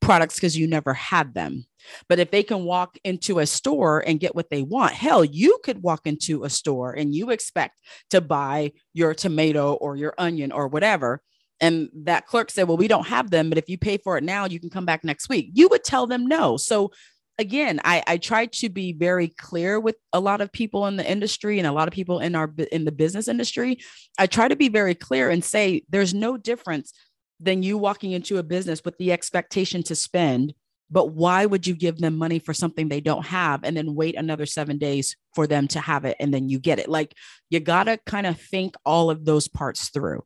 products 0.00 0.36
because 0.36 0.56
you 0.56 0.66
never 0.66 0.94
had 0.94 1.34
them? 1.34 1.64
But 2.08 2.18
if 2.18 2.30
they 2.30 2.42
can 2.42 2.64
walk 2.64 2.98
into 3.04 3.38
a 3.38 3.46
store 3.46 4.00
and 4.06 4.20
get 4.20 4.34
what 4.34 4.50
they 4.50 4.62
want, 4.62 4.92
hell, 4.92 5.24
you 5.24 5.58
could 5.64 5.82
walk 5.82 6.06
into 6.06 6.44
a 6.44 6.50
store 6.50 6.92
and 6.92 7.14
you 7.14 7.30
expect 7.30 7.80
to 8.10 8.20
buy 8.20 8.72
your 8.92 9.14
tomato 9.14 9.74
or 9.74 9.96
your 9.96 10.14
onion 10.18 10.52
or 10.52 10.68
whatever. 10.68 11.22
And 11.60 11.88
that 12.04 12.26
clerk 12.26 12.50
said, 12.50 12.68
Well, 12.68 12.76
we 12.76 12.88
don't 12.88 13.08
have 13.08 13.30
them, 13.30 13.48
but 13.48 13.58
if 13.58 13.68
you 13.68 13.78
pay 13.78 13.96
for 13.98 14.16
it 14.16 14.24
now, 14.24 14.46
you 14.46 14.60
can 14.60 14.70
come 14.70 14.86
back 14.86 15.02
next 15.02 15.28
week. 15.28 15.50
You 15.54 15.68
would 15.68 15.84
tell 15.84 16.06
them 16.06 16.26
no. 16.26 16.56
So 16.56 16.92
again, 17.38 17.80
I, 17.84 18.02
I 18.06 18.16
try 18.16 18.46
to 18.46 18.68
be 18.68 18.92
very 18.92 19.28
clear 19.28 19.78
with 19.78 19.96
a 20.12 20.20
lot 20.20 20.40
of 20.40 20.52
people 20.52 20.86
in 20.86 20.96
the 20.96 21.08
industry 21.08 21.58
and 21.58 21.66
a 21.66 21.72
lot 21.72 21.88
of 21.88 21.94
people 21.94 22.18
in 22.18 22.34
our 22.34 22.52
in 22.72 22.84
the 22.84 22.92
business 22.92 23.28
industry. 23.28 23.78
I 24.18 24.26
try 24.26 24.48
to 24.48 24.56
be 24.56 24.68
very 24.68 24.94
clear 24.94 25.30
and 25.30 25.44
say 25.44 25.82
there's 25.88 26.14
no 26.14 26.36
difference 26.36 26.92
than 27.40 27.62
you 27.62 27.78
walking 27.78 28.12
into 28.12 28.38
a 28.38 28.42
business 28.42 28.84
with 28.84 28.98
the 28.98 29.12
expectation 29.12 29.82
to 29.84 29.94
spend. 29.94 30.54
But 30.90 31.12
why 31.12 31.44
would 31.44 31.66
you 31.66 31.74
give 31.74 31.98
them 31.98 32.16
money 32.16 32.38
for 32.38 32.54
something 32.54 32.88
they 32.88 33.02
don't 33.02 33.26
have 33.26 33.62
and 33.62 33.76
then 33.76 33.94
wait 33.94 34.16
another 34.16 34.46
seven 34.46 34.78
days 34.78 35.16
for 35.34 35.46
them 35.46 35.68
to 35.68 35.80
have 35.80 36.06
it 36.06 36.16
and 36.18 36.32
then 36.32 36.48
you 36.48 36.58
get 36.58 36.78
it? 36.78 36.88
Like 36.88 37.14
you 37.50 37.60
got 37.60 37.84
to 37.84 37.98
kind 38.06 38.26
of 38.26 38.40
think 38.40 38.74
all 38.86 39.10
of 39.10 39.24
those 39.24 39.48
parts 39.48 39.90
through. 39.90 40.24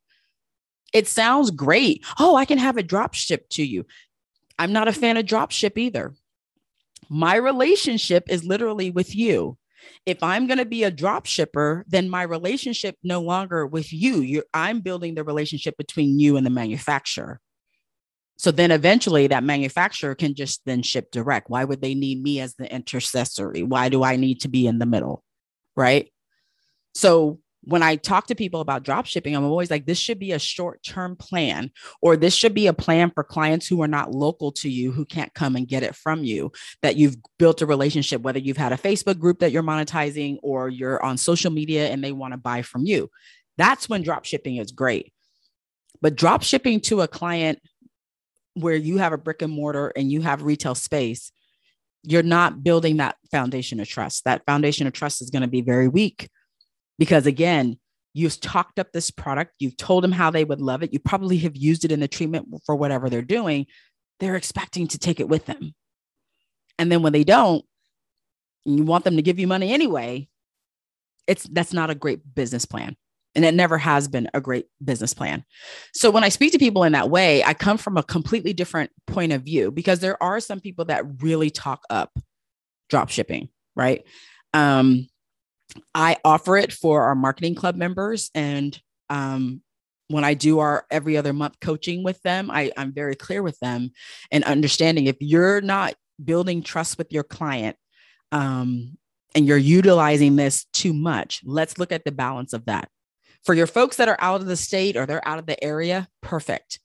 It 0.94 1.08
sounds 1.08 1.50
great. 1.50 2.04
Oh, 2.20 2.36
I 2.36 2.44
can 2.44 2.58
have 2.58 2.78
it 2.78 2.86
drop 2.86 3.14
shipped 3.14 3.52
to 3.52 3.64
you. 3.64 3.86
I'm 4.58 4.72
not 4.72 4.88
a 4.88 4.92
fan 4.92 5.16
of 5.16 5.26
drop 5.26 5.50
ship 5.50 5.76
either 5.78 6.14
my 7.08 7.36
relationship 7.36 8.24
is 8.28 8.42
literally 8.42 8.90
with 8.90 9.14
you. 9.14 9.58
If 10.06 10.22
I'm 10.22 10.46
going 10.46 10.58
to 10.58 10.64
be 10.64 10.84
a 10.84 10.90
drop 10.90 11.26
shipper, 11.26 11.84
then 11.88 12.08
my 12.08 12.22
relationship 12.22 12.96
no 13.02 13.20
longer 13.20 13.66
with 13.66 13.92
you. 13.92 14.20
You're, 14.20 14.44
I'm 14.52 14.80
building 14.80 15.14
the 15.14 15.24
relationship 15.24 15.76
between 15.76 16.18
you 16.18 16.36
and 16.36 16.44
the 16.44 16.50
manufacturer. 16.50 17.40
So 18.38 18.50
then 18.50 18.72
eventually 18.72 19.28
that 19.28 19.44
manufacturer 19.44 20.14
can 20.14 20.34
just 20.34 20.62
then 20.66 20.82
ship 20.82 21.10
direct. 21.12 21.48
Why 21.48 21.64
would 21.64 21.80
they 21.80 21.94
need 21.94 22.22
me 22.22 22.40
as 22.40 22.54
the 22.54 22.72
intercessory? 22.72 23.62
Why 23.62 23.88
do 23.88 24.02
I 24.02 24.16
need 24.16 24.40
to 24.40 24.48
be 24.48 24.66
in 24.66 24.78
the 24.80 24.86
middle? 24.86 25.22
Right. 25.76 26.10
So 26.94 27.38
when 27.64 27.82
I 27.82 27.96
talk 27.96 28.26
to 28.26 28.34
people 28.34 28.60
about 28.60 28.82
drop 28.82 29.06
shipping, 29.06 29.36
I'm 29.36 29.44
always 29.44 29.70
like, 29.70 29.86
this 29.86 29.98
should 29.98 30.18
be 30.18 30.32
a 30.32 30.38
short 30.38 30.82
term 30.82 31.14
plan, 31.16 31.70
or 32.00 32.16
this 32.16 32.34
should 32.34 32.54
be 32.54 32.66
a 32.66 32.72
plan 32.72 33.10
for 33.10 33.22
clients 33.22 33.68
who 33.68 33.82
are 33.82 33.88
not 33.88 34.12
local 34.12 34.50
to 34.52 34.68
you, 34.68 34.90
who 34.90 35.04
can't 35.04 35.32
come 35.34 35.54
and 35.54 35.68
get 35.68 35.84
it 35.84 35.94
from 35.94 36.24
you, 36.24 36.50
that 36.82 36.96
you've 36.96 37.16
built 37.38 37.62
a 37.62 37.66
relationship, 37.66 38.22
whether 38.22 38.40
you've 38.40 38.56
had 38.56 38.72
a 38.72 38.76
Facebook 38.76 39.18
group 39.18 39.38
that 39.38 39.52
you're 39.52 39.62
monetizing 39.62 40.38
or 40.42 40.68
you're 40.68 41.02
on 41.02 41.16
social 41.16 41.52
media 41.52 41.88
and 41.88 42.02
they 42.02 42.12
want 42.12 42.32
to 42.32 42.38
buy 42.38 42.62
from 42.62 42.84
you. 42.84 43.08
That's 43.58 43.88
when 43.88 44.02
drop 44.02 44.24
shipping 44.24 44.56
is 44.56 44.72
great. 44.72 45.12
But 46.00 46.16
drop 46.16 46.42
shipping 46.42 46.80
to 46.82 47.02
a 47.02 47.08
client 47.08 47.60
where 48.54 48.74
you 48.74 48.98
have 48.98 49.12
a 49.12 49.18
brick 49.18 49.40
and 49.40 49.52
mortar 49.52 49.92
and 49.94 50.10
you 50.10 50.20
have 50.22 50.42
retail 50.42 50.74
space, 50.74 51.30
you're 52.02 52.24
not 52.24 52.64
building 52.64 52.96
that 52.96 53.16
foundation 53.30 53.78
of 53.78 53.88
trust. 53.88 54.24
That 54.24 54.44
foundation 54.46 54.88
of 54.88 54.92
trust 54.92 55.22
is 55.22 55.30
going 55.30 55.42
to 55.42 55.48
be 55.48 55.60
very 55.60 55.86
weak 55.86 56.28
because 56.98 57.26
again, 57.26 57.78
you've 58.14 58.40
talked 58.40 58.78
up 58.78 58.92
this 58.92 59.10
product, 59.10 59.52
you've 59.58 59.76
told 59.76 60.04
them 60.04 60.12
how 60.12 60.30
they 60.30 60.44
would 60.44 60.60
love 60.60 60.82
it, 60.82 60.92
you 60.92 60.98
probably 60.98 61.38
have 61.38 61.56
used 61.56 61.84
it 61.84 61.92
in 61.92 62.00
the 62.00 62.08
treatment 62.08 62.46
for 62.66 62.76
whatever 62.76 63.08
they're 63.08 63.22
doing. 63.22 63.66
They're 64.20 64.36
expecting 64.36 64.86
to 64.88 64.98
take 64.98 65.20
it 65.20 65.28
with 65.28 65.46
them. 65.46 65.74
And 66.78 66.90
then 66.92 67.02
when 67.02 67.12
they 67.12 67.24
don't, 67.24 67.64
you 68.64 68.84
want 68.84 69.04
them 69.04 69.16
to 69.16 69.22
give 69.22 69.38
you 69.38 69.46
money 69.46 69.72
anyway, 69.72 70.28
it's 71.26 71.44
that's 71.44 71.72
not 71.72 71.90
a 71.90 71.94
great 71.94 72.34
business 72.34 72.64
plan. 72.64 72.96
And 73.34 73.44
it 73.44 73.54
never 73.54 73.78
has 73.78 74.08
been 74.08 74.28
a 74.34 74.40
great 74.40 74.66
business 74.84 75.14
plan. 75.14 75.44
So 75.94 76.10
when 76.10 76.22
I 76.22 76.28
speak 76.28 76.52
to 76.52 76.58
people 76.58 76.84
in 76.84 76.92
that 76.92 77.08
way, 77.08 77.42
I 77.42 77.54
come 77.54 77.78
from 77.78 77.96
a 77.96 78.02
completely 78.02 78.52
different 78.52 78.90
point 79.06 79.32
of 79.32 79.42
view 79.42 79.70
because 79.70 80.00
there 80.00 80.22
are 80.22 80.38
some 80.38 80.60
people 80.60 80.84
that 80.86 81.04
really 81.22 81.48
talk 81.48 81.82
up 81.88 82.10
drop 82.90 83.08
shipping, 83.08 83.48
right? 83.74 84.04
Um, 84.52 85.08
I 85.94 86.18
offer 86.24 86.56
it 86.56 86.72
for 86.72 87.04
our 87.04 87.14
marketing 87.14 87.54
club 87.54 87.76
members. 87.76 88.30
And 88.34 88.78
um, 89.10 89.62
when 90.08 90.24
I 90.24 90.34
do 90.34 90.58
our 90.58 90.86
every 90.90 91.16
other 91.16 91.32
month 91.32 91.60
coaching 91.60 92.02
with 92.02 92.20
them, 92.22 92.50
I, 92.50 92.72
I'm 92.76 92.92
very 92.92 93.14
clear 93.14 93.42
with 93.42 93.58
them 93.60 93.92
and 94.30 94.44
understanding 94.44 95.06
if 95.06 95.16
you're 95.20 95.60
not 95.60 95.94
building 96.22 96.62
trust 96.62 96.98
with 96.98 97.12
your 97.12 97.24
client 97.24 97.76
um, 98.30 98.96
and 99.34 99.46
you're 99.46 99.56
utilizing 99.56 100.36
this 100.36 100.66
too 100.72 100.92
much, 100.92 101.40
let's 101.44 101.78
look 101.78 101.92
at 101.92 102.04
the 102.04 102.12
balance 102.12 102.52
of 102.52 102.66
that. 102.66 102.88
For 103.44 103.54
your 103.54 103.66
folks 103.66 103.96
that 103.96 104.08
are 104.08 104.18
out 104.20 104.40
of 104.40 104.46
the 104.46 104.56
state 104.56 104.96
or 104.96 105.06
they're 105.06 105.26
out 105.26 105.38
of 105.38 105.46
the 105.46 105.62
area, 105.62 106.08
perfect. 106.20 106.78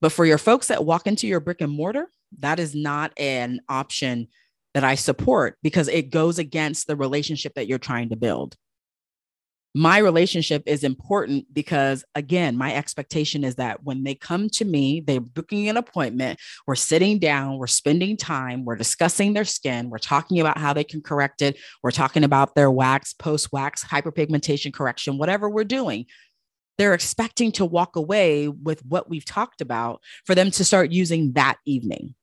But 0.00 0.12
for 0.12 0.26
your 0.26 0.38
folks 0.38 0.68
that 0.68 0.84
walk 0.84 1.06
into 1.06 1.26
your 1.26 1.40
brick 1.40 1.60
and 1.60 1.72
mortar, 1.72 2.08
that 2.40 2.58
is 2.58 2.74
not 2.74 3.12
an 3.18 3.60
option 3.68 4.28
that 4.74 4.84
I 4.84 4.96
support 4.96 5.56
because 5.62 5.88
it 5.88 6.10
goes 6.10 6.38
against 6.38 6.86
the 6.86 6.96
relationship 6.96 7.54
that 7.54 7.68
you're 7.68 7.78
trying 7.78 8.10
to 8.10 8.16
build. 8.16 8.56
My 9.76 9.98
relationship 9.98 10.62
is 10.66 10.84
important 10.84 11.52
because, 11.52 12.04
again, 12.14 12.56
my 12.56 12.72
expectation 12.74 13.42
is 13.42 13.56
that 13.56 13.82
when 13.82 14.04
they 14.04 14.14
come 14.14 14.48
to 14.50 14.64
me, 14.64 15.00
they're 15.00 15.20
booking 15.20 15.68
an 15.68 15.76
appointment, 15.76 16.38
we're 16.64 16.76
sitting 16.76 17.18
down, 17.18 17.58
we're 17.58 17.66
spending 17.66 18.16
time, 18.16 18.64
we're 18.64 18.76
discussing 18.76 19.32
their 19.32 19.44
skin, 19.44 19.90
we're 19.90 19.98
talking 19.98 20.38
about 20.38 20.58
how 20.58 20.72
they 20.72 20.84
can 20.84 21.00
correct 21.00 21.42
it, 21.42 21.56
we're 21.82 21.90
talking 21.90 22.22
about 22.22 22.54
their 22.54 22.70
wax, 22.70 23.14
post 23.14 23.52
wax, 23.52 23.84
hyperpigmentation 23.84 24.72
correction, 24.72 25.18
whatever 25.18 25.50
we're 25.50 25.64
doing. 25.64 26.06
They're 26.78 26.94
expecting 26.94 27.50
to 27.52 27.64
walk 27.64 27.96
away 27.96 28.46
with 28.46 28.84
what 28.84 29.08
we've 29.08 29.24
talked 29.24 29.60
about 29.60 30.02
for 30.24 30.36
them 30.36 30.52
to 30.52 30.64
start 30.64 30.92
using 30.92 31.32
that 31.32 31.58
evening 31.64 32.14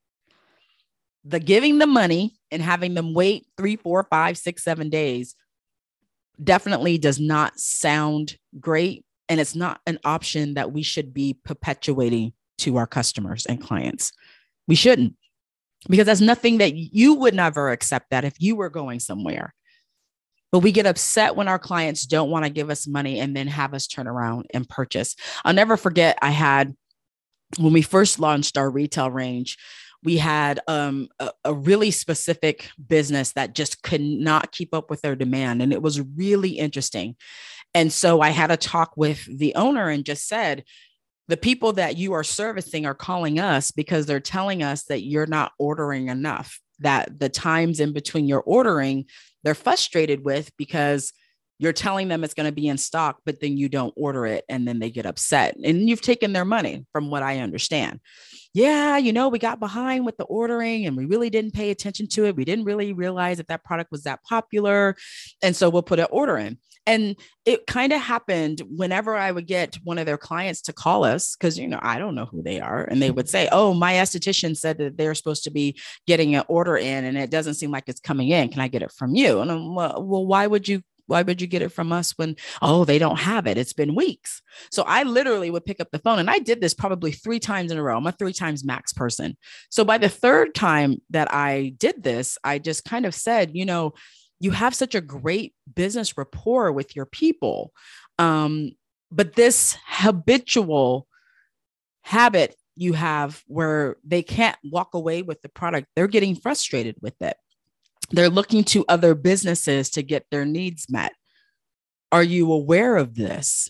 the 1.23 1.39
giving 1.39 1.77
the 1.77 1.87
money 1.87 2.35
and 2.51 2.61
having 2.61 2.93
them 2.93 3.13
wait 3.13 3.45
three, 3.57 3.75
four, 3.75 4.03
five, 4.09 4.37
six, 4.37 4.63
seven 4.63 4.89
days 4.89 5.35
definitely 6.43 6.97
does 6.97 7.19
not 7.19 7.59
sound 7.59 8.37
great. 8.59 9.05
And 9.29 9.39
it's 9.39 9.55
not 9.55 9.79
an 9.87 9.99
option 10.03 10.55
that 10.55 10.71
we 10.71 10.83
should 10.83 11.13
be 11.13 11.37
perpetuating 11.45 12.33
to 12.59 12.77
our 12.77 12.87
customers 12.87 13.45
and 13.45 13.61
clients. 13.61 14.11
We 14.67 14.75
shouldn't, 14.75 15.15
because 15.87 16.05
that's 16.05 16.21
nothing 16.21 16.57
that 16.57 16.75
you 16.75 17.13
would 17.15 17.33
never 17.33 17.69
accept 17.69 18.09
that 18.11 18.25
if 18.25 18.35
you 18.39 18.55
were 18.55 18.69
going 18.69 18.99
somewhere. 18.99 19.53
But 20.51 20.59
we 20.59 20.73
get 20.73 20.85
upset 20.85 21.37
when 21.37 21.47
our 21.47 21.59
clients 21.59 22.05
don't 22.05 22.29
want 22.29 22.43
to 22.43 22.51
give 22.51 22.69
us 22.69 22.85
money 22.85 23.19
and 23.19 23.35
then 23.35 23.47
have 23.47 23.73
us 23.73 23.87
turn 23.87 24.05
around 24.05 24.47
and 24.53 24.67
purchase. 24.67 25.15
I'll 25.45 25.53
never 25.53 25.77
forget, 25.77 26.17
I 26.21 26.31
had 26.31 26.75
when 27.57 27.73
we 27.73 27.81
first 27.81 28.19
launched 28.19 28.57
our 28.57 28.69
retail 28.69 29.09
range, 29.09 29.57
we 30.03 30.17
had 30.17 30.59
um, 30.67 31.09
a, 31.19 31.31
a, 31.45 31.53
really 31.53 31.91
specific 31.91 32.69
business 32.87 33.33
that 33.33 33.53
just 33.53 33.83
could 33.83 34.01
not 34.01 34.51
keep 34.51 34.73
up 34.73 34.89
with 34.89 35.01
their 35.01 35.15
demand. 35.15 35.61
And 35.61 35.71
it 35.71 35.81
was 35.81 36.01
really 36.01 36.51
interesting. 36.51 37.15
And 37.73 37.93
so 37.93 38.21
I 38.21 38.29
had 38.29 38.51
a 38.51 38.57
talk 38.57 38.93
with 38.97 39.25
the 39.25 39.55
owner 39.55 39.89
and 39.89 40.03
just 40.03 40.27
said, 40.27 40.63
the 41.27 41.37
people 41.37 41.73
that 41.73 41.97
you 41.97 42.13
are 42.13 42.23
servicing 42.23 42.85
are 42.85 42.95
calling 42.95 43.39
us 43.39 43.71
because 43.71 44.05
they're 44.05 44.19
telling 44.19 44.63
us 44.63 44.83
that 44.85 45.03
you're 45.03 45.27
not 45.27 45.53
ordering 45.57 46.09
enough, 46.09 46.59
that 46.79 47.19
the 47.19 47.29
times 47.29 47.79
in 47.79 47.93
between 47.93 48.27
your 48.27 48.41
ordering, 48.41 49.05
they're 49.43 49.55
frustrated 49.55 50.25
with 50.25 50.51
because 50.57 51.13
you're 51.61 51.73
telling 51.73 52.07
them 52.07 52.23
it's 52.23 52.33
going 52.33 52.47
to 52.47 52.51
be 52.51 52.67
in 52.67 52.77
stock, 52.79 53.19
but 53.23 53.39
then 53.39 53.55
you 53.55 53.69
don't 53.69 53.93
order 53.95 54.25
it 54.25 54.43
and 54.49 54.67
then 54.67 54.79
they 54.79 54.89
get 54.89 55.05
upset. 55.05 55.55
And 55.63 55.87
you've 55.87 56.01
taken 56.01 56.33
their 56.33 56.43
money, 56.43 56.87
from 56.91 57.11
what 57.11 57.21
I 57.21 57.37
understand. 57.37 57.99
Yeah, 58.51 58.97
you 58.97 59.13
know, 59.13 59.29
we 59.29 59.37
got 59.37 59.59
behind 59.59 60.03
with 60.03 60.17
the 60.17 60.23
ordering 60.23 60.87
and 60.87 60.97
we 60.97 61.05
really 61.05 61.29
didn't 61.29 61.53
pay 61.53 61.69
attention 61.69 62.07
to 62.09 62.25
it. 62.25 62.35
We 62.35 62.45
didn't 62.45 62.65
really 62.65 62.93
realize 62.93 63.37
that 63.37 63.47
that 63.49 63.63
product 63.63 63.91
was 63.91 64.03
that 64.03 64.23
popular. 64.23 64.95
And 65.43 65.55
so 65.55 65.69
we'll 65.69 65.83
put 65.83 65.99
an 65.99 66.07
order 66.09 66.35
in. 66.35 66.57
And 66.87 67.15
it 67.45 67.67
kind 67.67 67.93
of 67.93 68.01
happened 68.01 68.63
whenever 68.67 69.15
I 69.15 69.31
would 69.31 69.45
get 69.45 69.77
one 69.83 69.99
of 69.99 70.07
their 70.07 70.17
clients 70.17 70.63
to 70.63 70.73
call 70.73 71.03
us, 71.03 71.35
because, 71.35 71.59
you 71.59 71.67
know, 71.67 71.79
I 71.79 71.99
don't 71.99 72.15
know 72.15 72.25
who 72.25 72.41
they 72.41 72.59
are. 72.59 72.83
And 72.83 72.99
they 72.99 73.11
would 73.11 73.29
say, 73.29 73.47
Oh, 73.51 73.75
my 73.75 73.93
esthetician 73.93 74.57
said 74.57 74.79
that 74.79 74.97
they're 74.97 75.13
supposed 75.13 75.43
to 75.43 75.51
be 75.51 75.79
getting 76.07 76.33
an 76.33 76.43
order 76.47 76.75
in 76.75 77.05
and 77.05 77.17
it 77.19 77.29
doesn't 77.29 77.53
seem 77.53 77.69
like 77.69 77.83
it's 77.85 77.99
coming 77.99 78.29
in. 78.29 78.49
Can 78.49 78.61
I 78.61 78.67
get 78.67 78.81
it 78.81 78.91
from 78.91 79.13
you? 79.13 79.41
And 79.41 79.51
I'm, 79.51 79.75
well, 79.75 80.03
well 80.03 80.25
why 80.25 80.47
would 80.47 80.67
you 80.67 80.81
why 81.11 81.21
would 81.21 81.41
you 81.41 81.47
get 81.47 81.61
it 81.61 81.73
from 81.73 81.91
us 81.91 82.17
when 82.17 82.35
oh 82.61 82.85
they 82.85 82.97
don't 82.97 83.19
have 83.19 83.45
it 83.45 83.57
it's 83.57 83.73
been 83.73 83.95
weeks. 83.95 84.41
So 84.71 84.83
i 84.83 85.03
literally 85.03 85.51
would 85.51 85.65
pick 85.65 85.79
up 85.79 85.89
the 85.91 85.99
phone 85.99 86.19
and 86.19 86.29
i 86.29 86.39
did 86.39 86.61
this 86.61 86.73
probably 86.73 87.11
three 87.11 87.39
times 87.39 87.71
in 87.71 87.77
a 87.77 87.83
row 87.83 87.97
i'm 87.97 88.07
a 88.07 88.11
three 88.11 88.33
times 88.33 88.63
max 88.63 88.93
person. 88.93 89.37
So 89.69 89.83
by 89.83 89.97
the 89.97 90.09
third 90.09 90.55
time 90.55 91.01
that 91.09 91.33
i 91.33 91.73
did 91.77 92.01
this 92.03 92.37
i 92.43 92.57
just 92.57 92.85
kind 92.85 93.05
of 93.05 93.13
said 93.13 93.51
you 93.53 93.65
know 93.65 93.93
you 94.39 94.51
have 94.51 94.73
such 94.73 94.95
a 94.95 95.01
great 95.01 95.53
business 95.75 96.17
rapport 96.17 96.71
with 96.71 96.95
your 96.95 97.05
people 97.05 97.73
um, 98.17 98.71
but 99.11 99.33
this 99.35 99.77
habitual 99.85 101.07
habit 102.01 102.55
you 102.75 102.93
have 102.93 103.43
where 103.47 103.97
they 104.03 104.23
can't 104.23 104.57
walk 104.63 104.93
away 104.93 105.21
with 105.21 105.41
the 105.41 105.49
product 105.49 105.87
they're 105.95 106.07
getting 106.07 106.35
frustrated 106.35 106.95
with 107.01 107.21
it 107.21 107.35
they're 108.11 108.29
looking 108.29 108.63
to 108.65 108.85
other 108.87 109.15
businesses 109.15 109.89
to 109.91 110.03
get 110.03 110.25
their 110.31 110.45
needs 110.45 110.87
met. 110.89 111.13
Are 112.11 112.23
you 112.23 112.51
aware 112.51 112.97
of 112.97 113.15
this? 113.15 113.69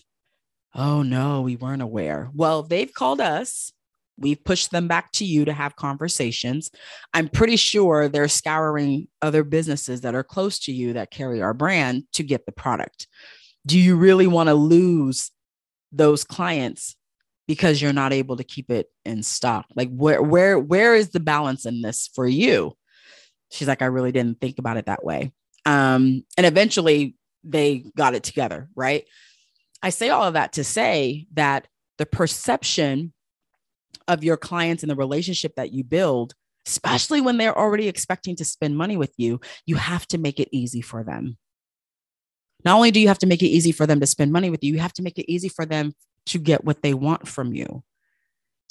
Oh, 0.74 1.02
no, 1.02 1.42
we 1.42 1.56
weren't 1.56 1.82
aware. 1.82 2.30
Well, 2.34 2.62
they've 2.62 2.92
called 2.92 3.20
us. 3.20 3.72
We've 4.18 4.42
pushed 4.42 4.70
them 4.70 4.88
back 4.88 5.12
to 5.12 5.24
you 5.24 5.44
to 5.44 5.52
have 5.52 5.76
conversations. 5.76 6.70
I'm 7.14 7.28
pretty 7.28 7.56
sure 7.56 8.08
they're 8.08 8.28
scouring 8.28 9.08
other 9.20 9.42
businesses 9.42 10.02
that 10.02 10.14
are 10.14 10.24
close 10.24 10.58
to 10.60 10.72
you 10.72 10.94
that 10.94 11.10
carry 11.10 11.42
our 11.42 11.54
brand 11.54 12.04
to 12.14 12.22
get 12.22 12.46
the 12.46 12.52
product. 12.52 13.06
Do 13.66 13.78
you 13.78 13.96
really 13.96 14.26
want 14.26 14.48
to 14.48 14.54
lose 14.54 15.30
those 15.92 16.24
clients 16.24 16.96
because 17.46 17.80
you're 17.80 17.92
not 17.92 18.12
able 18.12 18.36
to 18.36 18.44
keep 18.44 18.70
it 18.70 18.86
in 19.04 19.22
stock? 19.22 19.66
Like 19.74 19.90
where 19.90 20.22
where 20.22 20.58
where 20.58 20.94
is 20.94 21.10
the 21.10 21.20
balance 21.20 21.64
in 21.64 21.82
this 21.82 22.08
for 22.14 22.26
you? 22.26 22.76
She's 23.52 23.68
like, 23.68 23.82
I 23.82 23.86
really 23.86 24.12
didn't 24.12 24.40
think 24.40 24.58
about 24.58 24.76
it 24.76 24.86
that 24.86 25.04
way. 25.04 25.32
Um, 25.64 26.24
and 26.36 26.46
eventually 26.46 27.14
they 27.44 27.84
got 27.96 28.14
it 28.14 28.22
together, 28.22 28.68
right? 28.74 29.04
I 29.82 29.90
say 29.90 30.10
all 30.10 30.24
of 30.24 30.34
that 30.34 30.54
to 30.54 30.64
say 30.64 31.26
that 31.34 31.66
the 31.98 32.06
perception 32.06 33.12
of 34.08 34.24
your 34.24 34.36
clients 34.36 34.82
and 34.82 34.90
the 34.90 34.96
relationship 34.96 35.54
that 35.56 35.72
you 35.72 35.84
build, 35.84 36.34
especially 36.66 37.20
when 37.20 37.36
they're 37.36 37.56
already 37.56 37.88
expecting 37.88 38.36
to 38.36 38.44
spend 38.44 38.76
money 38.76 38.96
with 38.96 39.12
you, 39.16 39.40
you 39.66 39.76
have 39.76 40.06
to 40.08 40.18
make 40.18 40.40
it 40.40 40.48
easy 40.52 40.80
for 40.80 41.04
them. 41.04 41.36
Not 42.64 42.76
only 42.76 42.90
do 42.90 43.00
you 43.00 43.08
have 43.08 43.18
to 43.18 43.26
make 43.26 43.42
it 43.42 43.48
easy 43.48 43.72
for 43.72 43.86
them 43.86 44.00
to 44.00 44.06
spend 44.06 44.32
money 44.32 44.50
with 44.50 44.62
you, 44.62 44.74
you 44.74 44.80
have 44.80 44.92
to 44.94 45.02
make 45.02 45.18
it 45.18 45.30
easy 45.30 45.48
for 45.48 45.66
them 45.66 45.94
to 46.26 46.38
get 46.38 46.64
what 46.64 46.82
they 46.82 46.94
want 46.94 47.26
from 47.26 47.52
you. 47.52 47.82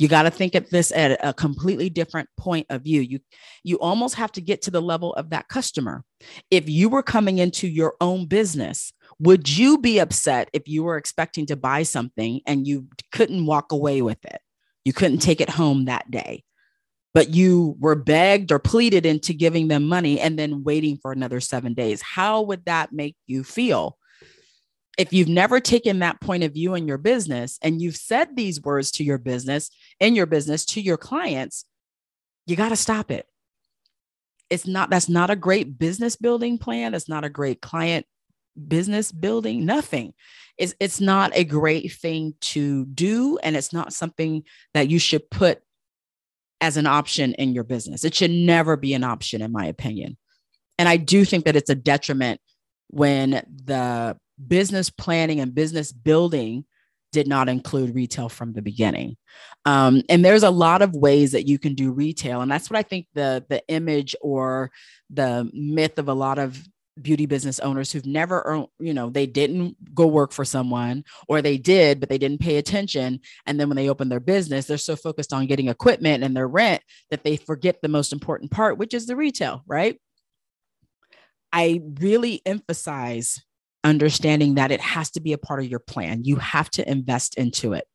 You 0.02 0.08
got 0.08 0.24
to 0.24 0.32
think 0.32 0.56
at 0.56 0.72
this 0.72 0.92
at 0.92 1.24
a 1.24 1.32
completely 1.32 1.88
different 1.88 2.28
point 2.36 2.66
of 2.72 2.82
view. 2.82 3.02
You 3.02 3.20
you 3.64 3.80
almost 3.80 4.16
have 4.16 4.32
to 4.32 4.42
get 4.42 4.64
to 4.64 4.72
the 4.72 4.82
level 4.82 5.14
of 5.14 5.30
that 5.30 5.48
customer. 5.48 6.04
If 6.50 6.68
you 6.68 6.90
were 6.90 7.04
coming 7.04 7.38
into 7.38 7.68
your 7.68 7.94
own 8.02 8.26
business, 8.26 8.94
would 9.20 9.48
you 9.48 9.78
be 9.78 10.00
upset 10.00 10.50
if 10.54 10.68
you 10.68 10.82
were 10.82 10.98
expecting 10.98 11.46
to 11.46 11.56
buy 11.56 11.84
something 11.84 12.42
and 12.48 12.66
you 12.66 12.88
couldn't 13.12 13.46
walk 13.46 13.72
away 13.72 14.02
with 14.02 14.26
it? 14.26 14.42
You 14.86 14.92
couldn't 14.92 15.20
take 15.20 15.40
it 15.40 15.52
home 15.52 15.86
that 15.86 16.10
day. 16.10 16.46
But 17.14 17.30
you 17.30 17.76
were 17.80 17.94
begged 17.94 18.52
or 18.52 18.58
pleaded 18.58 19.06
into 19.06 19.34
giving 19.34 19.68
them 19.68 19.84
money 19.84 20.20
and 20.20 20.40
then 20.40 20.64
waiting 20.64 20.98
for 21.00 21.12
another 21.12 21.40
7 21.40 21.76
days. 21.76 22.02
How 22.02 22.42
would 22.42 22.66
that 22.66 22.92
make 22.92 23.18
you 23.28 23.44
feel? 23.44 24.00
If 25.02 25.12
you've 25.12 25.28
never 25.28 25.60
taken 25.60 25.98
that 26.00 26.22
point 26.22 26.44
of 26.44 26.54
view 26.54 26.76
in 26.76 26.88
your 26.88 27.00
business 27.00 27.58
and 27.64 27.82
you've 27.82 27.96
said 27.96 28.36
these 28.36 28.62
words 28.62 28.92
to 28.92 29.04
your 29.04 29.18
business, 29.18 29.72
in 30.00 30.14
your 30.14 30.28
business, 30.28 30.64
to 30.64 30.80
your 30.80 30.96
clients, 30.98 31.66
you 32.46 32.56
got 32.56 32.70
to 32.70 32.76
stop 32.76 33.10
it. 33.10 33.26
It's 34.52 34.68
not, 34.68 34.92
that's 34.92 35.10
not 35.10 35.32
a 35.32 35.36
great 35.36 35.80
business 35.80 36.16
building 36.16 36.60
plan. 36.60 36.94
It's 36.94 37.10
not 37.10 37.24
a 37.24 37.30
great 37.30 37.62
client 37.62 38.06
business 38.68 39.12
building, 39.12 39.66
nothing. 39.66 40.14
It's, 40.56 40.76
it's 40.80 41.02
not 41.02 41.32
a 41.34 41.46
great 41.46 41.92
thing 41.94 42.36
to 42.42 42.86
do. 42.86 43.40
And 43.42 43.56
it's 43.56 43.74
not 43.74 43.94
something 43.94 44.44
that 44.76 44.88
you 44.88 45.00
should 45.00 45.32
put 45.32 45.64
as 46.60 46.78
an 46.78 46.86
option 46.86 47.34
in 47.34 47.54
your 47.54 47.64
business. 47.64 48.06
It 48.06 48.14
should 48.14 48.30
never 48.30 48.78
be 48.78 48.94
an 48.94 49.04
option, 49.04 49.42
in 49.42 49.52
my 49.52 49.66
opinion. 49.66 50.18
And 50.78 50.88
I 50.88 50.98
do 50.98 51.26
think 51.26 51.46
that 51.46 51.56
it's 51.56 51.72
a 51.72 51.76
detriment 51.76 52.40
when 52.90 53.32
the 53.66 54.18
business 54.48 54.90
planning 54.90 55.40
and 55.40 55.54
business 55.54 55.92
building 55.92 56.66
did 57.12 57.28
not 57.28 57.50
include 57.50 57.94
retail 57.94 58.30
from 58.30 58.54
the 58.54 58.62
beginning. 58.62 59.18
Um, 59.66 60.02
and 60.10 60.24
there's 60.24 60.44
a 60.44 60.50
lot 60.50 60.82
of 60.82 60.96
ways 60.96 61.34
that 61.34 61.48
you 61.48 61.60
can 61.60 61.76
do 61.76 61.92
retail. 61.92 62.42
And 62.42 62.50
that's 62.50 62.70
what 62.70 62.78
I 62.78 62.84
think 62.84 63.08
the, 63.14 63.46
the 63.50 63.62
image 63.68 64.16
or 64.22 64.72
the 65.10 65.50
myth 65.54 66.00
of 66.00 66.08
a 66.08 66.14
lot 66.14 66.40
of 66.40 66.58
beauty 67.02 67.26
business 67.26 67.60
owners 67.60 67.92
who've 67.92 68.06
never 68.06 68.66
you 68.80 68.94
know, 68.94 69.10
they 69.10 69.26
didn't 69.26 69.96
go 69.96 70.08
work 70.08 70.32
for 70.32 70.44
someone 70.44 71.04
or 71.28 71.42
they 71.42 71.58
did, 71.58 72.00
but 72.00 72.10
they 72.10 72.18
didn't 72.18 72.42
pay 72.42 72.58
attention. 72.58 73.20
And 73.46 73.60
then 73.60 73.70
when 73.70 73.78
they 73.78 73.90
open 73.90 74.10
their 74.10 74.20
business, 74.20 74.66
they're 74.66 74.78
so 74.78 74.96
focused 74.96 75.34
on 75.34 75.48
getting 75.48 75.68
equipment 75.68 76.24
and 76.24 76.36
their 76.36 76.48
rent 76.48 76.84
that 77.10 77.24
they 77.24 77.38
forget 77.38 77.82
the 77.82 77.88
most 77.88 78.14
important 78.14 78.52
part, 78.52 78.78
which 78.78 78.94
is 78.94 79.06
the 79.06 79.16
retail, 79.16 79.64
right? 79.66 80.00
I 81.54 81.82
really 82.00 82.42
emphasize 82.46 83.42
understanding 83.84 84.56
that 84.56 84.72
it 84.72 84.82
has 84.82 85.12
to 85.12 85.22
be 85.22 85.34
a 85.34 85.38
part 85.38 85.62
of 85.62 85.68
your 85.68 85.80
plan. 85.80 86.24
You 86.24 86.38
have 86.38 86.70
to 86.72 86.90
invest 86.90 87.36
into 87.36 87.74
it, 87.74 87.86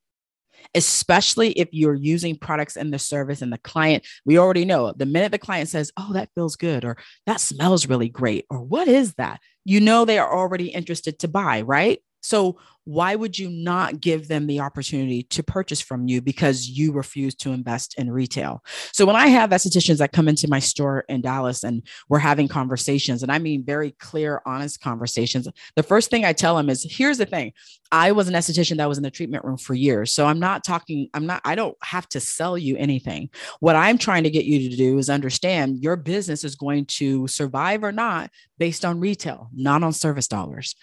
especially 0.75 1.53
if 1.53 1.69
you're 1.73 1.95
using 1.95 2.37
products 2.37 2.77
in 2.77 2.91
the 2.91 2.99
service 2.99 3.43
and 3.43 3.53
the 3.53 3.59
client. 3.59 4.07
We 4.25 4.39
already 4.39 4.65
know 4.65 4.93
the 4.93 5.07
minute 5.07 5.33
the 5.33 5.39
client 5.39 5.69
says, 5.69 5.93
Oh, 5.97 6.13
that 6.13 6.31
feels 6.35 6.57
good, 6.57 6.85
or 6.85 6.97
that 7.27 7.41
smells 7.41 7.89
really 7.89 8.09
great, 8.09 8.47
or 8.51 8.61
what 8.61 8.89
is 8.89 9.15
that? 9.15 9.41
You 9.65 9.81
know, 9.81 10.05
they 10.05 10.19
are 10.19 10.37
already 10.37 10.69
interested 10.69 11.19
to 11.21 11.29
buy, 11.29 11.63
right? 11.63 12.01
So, 12.23 12.59
why 12.87 13.17
would 13.17 13.37
you 13.37 13.51
not 13.51 14.01
give 14.01 14.29
them 14.29 14.47
the 14.47 14.61
opportunity 14.61 15.25
to 15.25 15.43
purchase 15.43 15.81
from 15.81 16.07
you 16.07 16.23
because 16.23 16.69
you 16.69 16.93
refuse 16.93 17.35
to 17.35 17.53
invest 17.53 17.99
in 17.99 18.11
retail? 18.11 18.65
So, 18.93 19.05
when 19.05 19.17
I 19.17 19.27
have 19.27 19.51
estheticians 19.51 19.99
that 19.99 20.13
come 20.13 20.29
into 20.29 20.49
my 20.49 20.61
store 20.61 21.05
in 21.09 21.21
Dallas 21.21 21.65
and 21.65 21.83
we're 22.09 22.21
having 22.21 22.47
conversations, 22.47 23.23
and 23.25 23.33
I 23.33 23.39
mean 23.39 23.65
very 23.65 23.91
clear, 23.91 24.41
honest 24.47 24.81
conversations, 24.81 25.49
the 25.75 25.83
first 25.83 26.11
thing 26.11 26.25
I 26.25 26.33
tell 26.33 26.57
them 26.57 26.71
is 26.71 26.87
here's 26.89 27.19
the 27.19 27.27
thing 27.27 27.53
I 27.93 28.13
was 28.13 28.29
an 28.29 28.35
esthetician 28.35 28.77
that 28.79 28.89
was 28.89 28.99
in 28.99 29.05
the 29.05 29.11
treatment 29.11 29.45
room 29.45 29.57
for 29.57 29.75
years. 29.75 30.13
So, 30.13 30.27
I'm 30.27 30.39
not 30.39 30.65
talking, 30.65 31.09
I'm 31.15 31.27
not, 31.27 31.41
I 31.45 31.55
don't 31.55 31.77
have 31.83 32.09
to 32.11 32.21
sell 32.21 32.59
you 32.59 32.77
anything. 32.77 33.31
What 33.61 33.77
I'm 33.77 33.99
trying 33.99 34.25
to 34.25 34.31
get 34.31 34.45
you 34.45 34.71
to 34.71 34.77
do 34.77 34.99
is 34.99 35.11
understand 35.11 35.83
your 35.83 35.97
business 35.97 36.45
is 36.45 36.57
going 36.57 36.87
to 36.87 37.27
survive 37.29 37.85
or 37.85 37.93
not 37.93 38.31
based 38.59 38.85
on 38.85 39.01
retail, 39.01 39.51
not 39.55 39.83
on 39.83 39.93
service 39.93 40.29
dollars. 40.29 40.75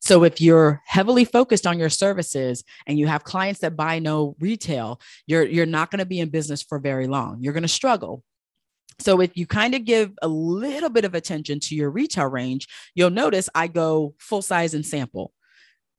So 0.00 0.24
if 0.24 0.40
you're 0.40 0.82
heavily 0.86 1.24
focused 1.24 1.66
on 1.66 1.78
your 1.78 1.90
services 1.90 2.64
and 2.86 2.98
you 2.98 3.06
have 3.06 3.24
clients 3.24 3.60
that 3.60 3.76
buy 3.76 3.98
no 3.98 4.34
retail, 4.40 5.00
you're 5.26 5.44
you're 5.44 5.66
not 5.66 5.90
going 5.90 5.98
to 5.98 6.06
be 6.06 6.20
in 6.20 6.30
business 6.30 6.62
for 6.62 6.78
very 6.78 7.06
long. 7.06 7.38
You're 7.40 7.52
going 7.52 7.62
to 7.62 7.68
struggle. 7.68 8.24
So 8.98 9.20
if 9.20 9.36
you 9.36 9.46
kind 9.46 9.74
of 9.74 9.84
give 9.84 10.12
a 10.20 10.28
little 10.28 10.90
bit 10.90 11.04
of 11.04 11.14
attention 11.14 11.60
to 11.60 11.74
your 11.74 11.90
retail 11.90 12.26
range, 12.26 12.68
you'll 12.94 13.10
notice 13.10 13.48
I 13.54 13.66
go 13.66 14.14
full 14.18 14.42
size 14.42 14.74
and 14.74 14.84
sample. 14.84 15.32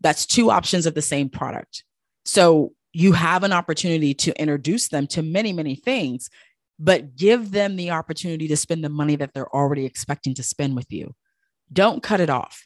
That's 0.01 0.25
two 0.25 0.51
options 0.51 0.85
of 0.85 0.95
the 0.95 1.01
same 1.01 1.29
product. 1.29 1.83
So 2.25 2.73
you 2.93 3.13
have 3.13 3.43
an 3.43 3.53
opportunity 3.53 4.13
to 4.13 4.39
introduce 4.39 4.89
them 4.89 5.07
to 5.07 5.21
many, 5.21 5.53
many 5.53 5.75
things, 5.75 6.29
but 6.79 7.15
give 7.15 7.51
them 7.51 7.75
the 7.75 7.91
opportunity 7.91 8.47
to 8.47 8.57
spend 8.57 8.83
the 8.83 8.89
money 8.89 9.15
that 9.15 9.33
they're 9.33 9.55
already 9.55 9.85
expecting 9.85 10.33
to 10.35 10.43
spend 10.43 10.75
with 10.75 10.91
you. 10.91 11.15
Don't 11.71 12.03
cut 12.03 12.19
it 12.19 12.29
off. 12.29 12.65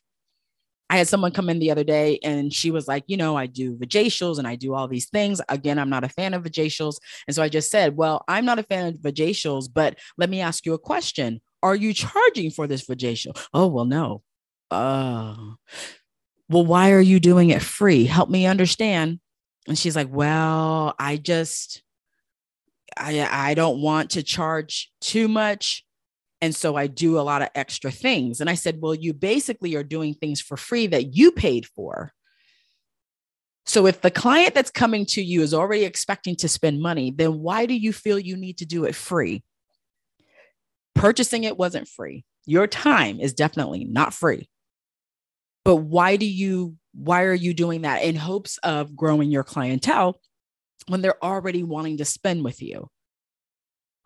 I 0.89 0.97
had 0.97 1.07
someone 1.07 1.31
come 1.31 1.49
in 1.49 1.59
the 1.59 1.71
other 1.71 1.83
day 1.83 2.19
and 2.23 2.53
she 2.53 2.69
was 2.69 2.87
like, 2.87 3.03
you 3.07 3.17
know, 3.17 3.35
I 3.35 3.47
do 3.47 3.75
vajacials 3.75 4.37
and 4.37 4.47
I 4.47 4.55
do 4.55 4.75
all 4.75 4.87
these 4.87 5.09
things. 5.09 5.41
Again, 5.49 5.79
I'm 5.79 5.89
not 5.89 6.03
a 6.03 6.09
fan 6.09 6.33
of 6.33 6.43
vajacials. 6.43 6.97
And 7.27 7.35
so 7.35 7.41
I 7.41 7.49
just 7.49 7.71
said, 7.71 7.97
well, 7.97 8.23
I'm 8.27 8.45
not 8.45 8.59
a 8.59 8.63
fan 8.63 8.87
of 8.87 8.95
vajacials, 8.95 9.67
but 9.71 9.97
let 10.17 10.29
me 10.29 10.41
ask 10.41 10.65
you 10.65 10.73
a 10.73 10.79
question. 10.79 11.41
Are 11.63 11.75
you 11.75 11.93
charging 11.93 12.51
for 12.51 12.67
this 12.67 12.85
vajacial? 12.85 13.35
Oh, 13.53 13.67
well, 13.67 13.85
no. 13.85 14.21
Uh, 14.69 15.35
well, 16.49 16.65
why 16.65 16.91
are 16.91 17.01
you 17.01 17.19
doing 17.19 17.49
it 17.49 17.61
free? 17.61 18.05
Help 18.05 18.29
me 18.29 18.45
understand. 18.45 19.19
And 19.67 19.77
she's 19.77 19.95
like, 19.95 20.09
well, 20.11 20.93
I 20.99 21.17
just, 21.17 21.81
I, 22.97 23.27
I 23.31 23.53
don't 23.55 23.81
want 23.81 24.11
to 24.11 24.23
charge 24.23 24.91
too 25.01 25.27
much 25.27 25.85
and 26.41 26.55
so 26.55 26.75
I 26.75 26.87
do 26.87 27.17
a 27.17 27.21
lot 27.21 27.41
of 27.41 27.49
extra 27.55 27.91
things. 27.91 28.41
And 28.41 28.49
I 28.49 28.55
said, 28.55 28.79
Well, 28.81 28.93
you 28.93 29.13
basically 29.13 29.75
are 29.75 29.83
doing 29.83 30.13
things 30.13 30.41
for 30.41 30.57
free 30.57 30.87
that 30.87 31.15
you 31.15 31.31
paid 31.31 31.65
for. 31.65 32.11
So 33.65 33.87
if 33.87 34.01
the 34.01 34.11
client 34.11 34.53
that's 34.53 34.69
coming 34.69 35.07
to 35.07 35.23
you 35.23 35.41
is 35.41 35.53
already 35.53 35.85
expecting 35.85 36.35
to 36.35 36.47
spend 36.47 36.81
money, 36.81 37.09
then 37.09 37.39
why 37.39 37.65
do 37.65 37.73
you 37.73 37.91
feel 37.91 38.19
you 38.19 38.37
need 38.37 38.59
to 38.59 38.65
do 38.65 38.85
it 38.85 38.93
free? 38.93 39.43
Purchasing 40.93 41.45
it 41.45 41.57
wasn't 41.57 41.87
free. 41.87 42.25
Your 42.45 42.67
time 42.67 43.19
is 43.19 43.33
definitely 43.33 43.85
not 43.85 44.13
free. 44.13 44.47
But 45.65 45.77
why 45.77 46.15
do 46.15 46.25
you 46.25 46.77
why 46.93 47.23
are 47.23 47.33
you 47.33 47.53
doing 47.53 47.81
that 47.81 48.03
in 48.03 48.15
hopes 48.15 48.57
of 48.59 48.95
growing 48.95 49.29
your 49.29 49.43
clientele 49.43 50.21
when 50.87 51.01
they're 51.01 51.21
already 51.21 51.63
wanting 51.63 51.97
to 51.97 52.05
spend 52.05 52.45
with 52.45 52.61
you? 52.61 52.89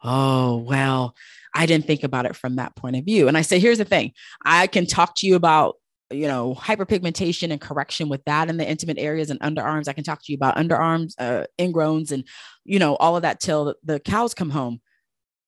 Oh, 0.04 0.58
well, 0.58 1.16
I 1.54 1.68
didn't 1.68 1.86
think 1.86 2.04
about 2.04 2.26
it 2.26 2.36
from 2.36 2.56
that 2.56 2.76
point 2.76 2.96
of 2.96 3.06
view. 3.06 3.28
And 3.28 3.38
I 3.38 3.42
say, 3.42 3.60
here's 3.60 3.78
the 3.78 3.86
thing 3.86 4.14
I 4.44 4.66
can 4.66 4.88
talk 4.88 5.14
to 5.18 5.28
you 5.28 5.36
about 5.36 5.76
you 6.12 6.28
know, 6.28 6.56
hyperpigmentation 6.56 7.52
and 7.52 7.62
correction 7.62 8.10
with 8.10 8.24
that 8.26 8.50
in 8.50 8.58
the 8.58 8.68
intimate 8.68 8.98
areas 8.98 9.30
and 9.30 9.40
underarms. 9.42 9.88
I 9.88 9.94
can 9.94 10.04
talk 10.04 10.24
to 10.24 10.32
you 10.32 10.36
about 10.36 10.58
underarms, 10.58 11.14
uh, 11.20 11.46
ingrowns, 11.60 12.12
and, 12.12 12.24
you 12.66 12.80
know, 12.80 12.96
all 12.96 13.16
of 13.16 13.22
that 13.22 13.40
till 13.40 13.76
the 13.84 14.00
cows 14.00 14.34
come 14.34 14.50
home. 14.50 14.82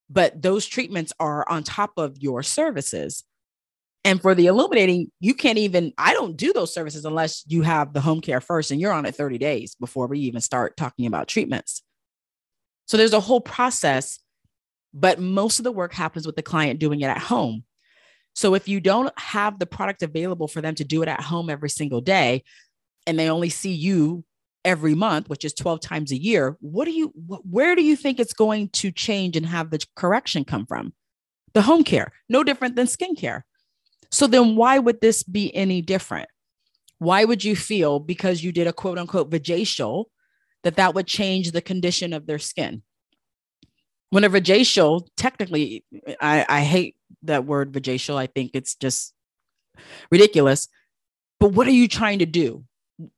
But 0.09 0.41
those 0.41 0.67
treatments 0.67 1.13
are 1.19 1.47
on 1.49 1.63
top 1.63 1.93
of 1.97 2.17
your 2.19 2.43
services. 2.43 3.23
And 4.03 4.21
for 4.21 4.33
the 4.33 4.47
illuminating, 4.47 5.11
you 5.19 5.33
can't 5.33 5.59
even, 5.59 5.93
I 5.97 6.13
don't 6.13 6.35
do 6.35 6.53
those 6.53 6.73
services 6.73 7.05
unless 7.05 7.43
you 7.47 7.61
have 7.61 7.93
the 7.93 8.01
home 8.01 8.19
care 8.19 8.41
first 8.41 8.71
and 8.71 8.81
you're 8.81 8.91
on 8.91 9.05
it 9.05 9.15
30 9.15 9.37
days 9.37 9.75
before 9.75 10.07
we 10.07 10.19
even 10.19 10.41
start 10.41 10.75
talking 10.75 11.05
about 11.05 11.27
treatments. 11.27 11.83
So 12.87 12.97
there's 12.97 13.13
a 13.13 13.19
whole 13.19 13.41
process, 13.41 14.19
but 14.93 15.19
most 15.19 15.59
of 15.59 15.63
the 15.63 15.71
work 15.71 15.93
happens 15.93 16.25
with 16.25 16.35
the 16.35 16.41
client 16.41 16.79
doing 16.79 17.01
it 17.01 17.07
at 17.07 17.19
home. 17.19 17.63
So 18.33 18.55
if 18.55 18.67
you 18.67 18.79
don't 18.79 19.17
have 19.19 19.59
the 19.59 19.65
product 19.65 20.01
available 20.03 20.47
for 20.47 20.61
them 20.61 20.75
to 20.75 20.83
do 20.83 21.01
it 21.03 21.07
at 21.07 21.21
home 21.21 21.49
every 21.49 21.69
single 21.69 22.01
day, 22.01 22.43
and 23.05 23.19
they 23.19 23.29
only 23.29 23.49
see 23.49 23.73
you 23.73 24.23
every 24.63 24.95
month, 24.95 25.29
which 25.29 25.43
is 25.43 25.53
12 25.53 25.79
times 25.79 26.11
a 26.11 26.21
year, 26.21 26.57
what 26.59 26.85
do 26.85 26.91
you 26.91 27.11
where 27.25 27.75
do 27.75 27.83
you 27.83 27.95
think 27.95 28.19
it's 28.19 28.33
going 28.33 28.69
to 28.69 28.91
change 28.91 29.35
and 29.35 29.45
have 29.45 29.69
the 29.69 29.83
correction 29.95 30.45
come 30.45 30.65
from? 30.65 30.93
The 31.53 31.61
home 31.61 31.83
care, 31.83 32.13
no 32.29 32.43
different 32.43 32.75
than 32.75 32.87
skincare. 32.87 33.41
So 34.11 34.27
then 34.27 34.55
why 34.55 34.77
would 34.77 35.01
this 35.01 35.23
be 35.23 35.55
any 35.55 35.81
different? 35.81 36.29
Why 36.99 37.25
would 37.25 37.43
you 37.43 37.55
feel 37.55 37.99
because 37.99 38.43
you 38.43 38.51
did 38.51 38.67
a 38.67 38.73
quote 38.73 38.97
unquote 38.97 39.31
vajacial 39.31 40.05
that 40.63 40.75
that 40.75 40.93
would 40.93 41.07
change 41.07 41.51
the 41.51 41.61
condition 41.61 42.13
of 42.13 42.27
their 42.27 42.39
skin? 42.39 42.83
When 44.09 44.25
a 44.25 44.29
vajacial, 44.29 45.07
technically, 45.15 45.85
I, 46.19 46.45
I 46.47 46.61
hate 46.61 46.97
that 47.23 47.45
word 47.45 47.71
vajacial. 47.71 48.17
I 48.17 48.27
think 48.27 48.51
it's 48.53 48.75
just 48.75 49.13
ridiculous. 50.11 50.67
But 51.39 51.53
what 51.53 51.65
are 51.67 51.71
you 51.71 51.87
trying 51.87 52.19
to 52.19 52.25
do? 52.25 52.65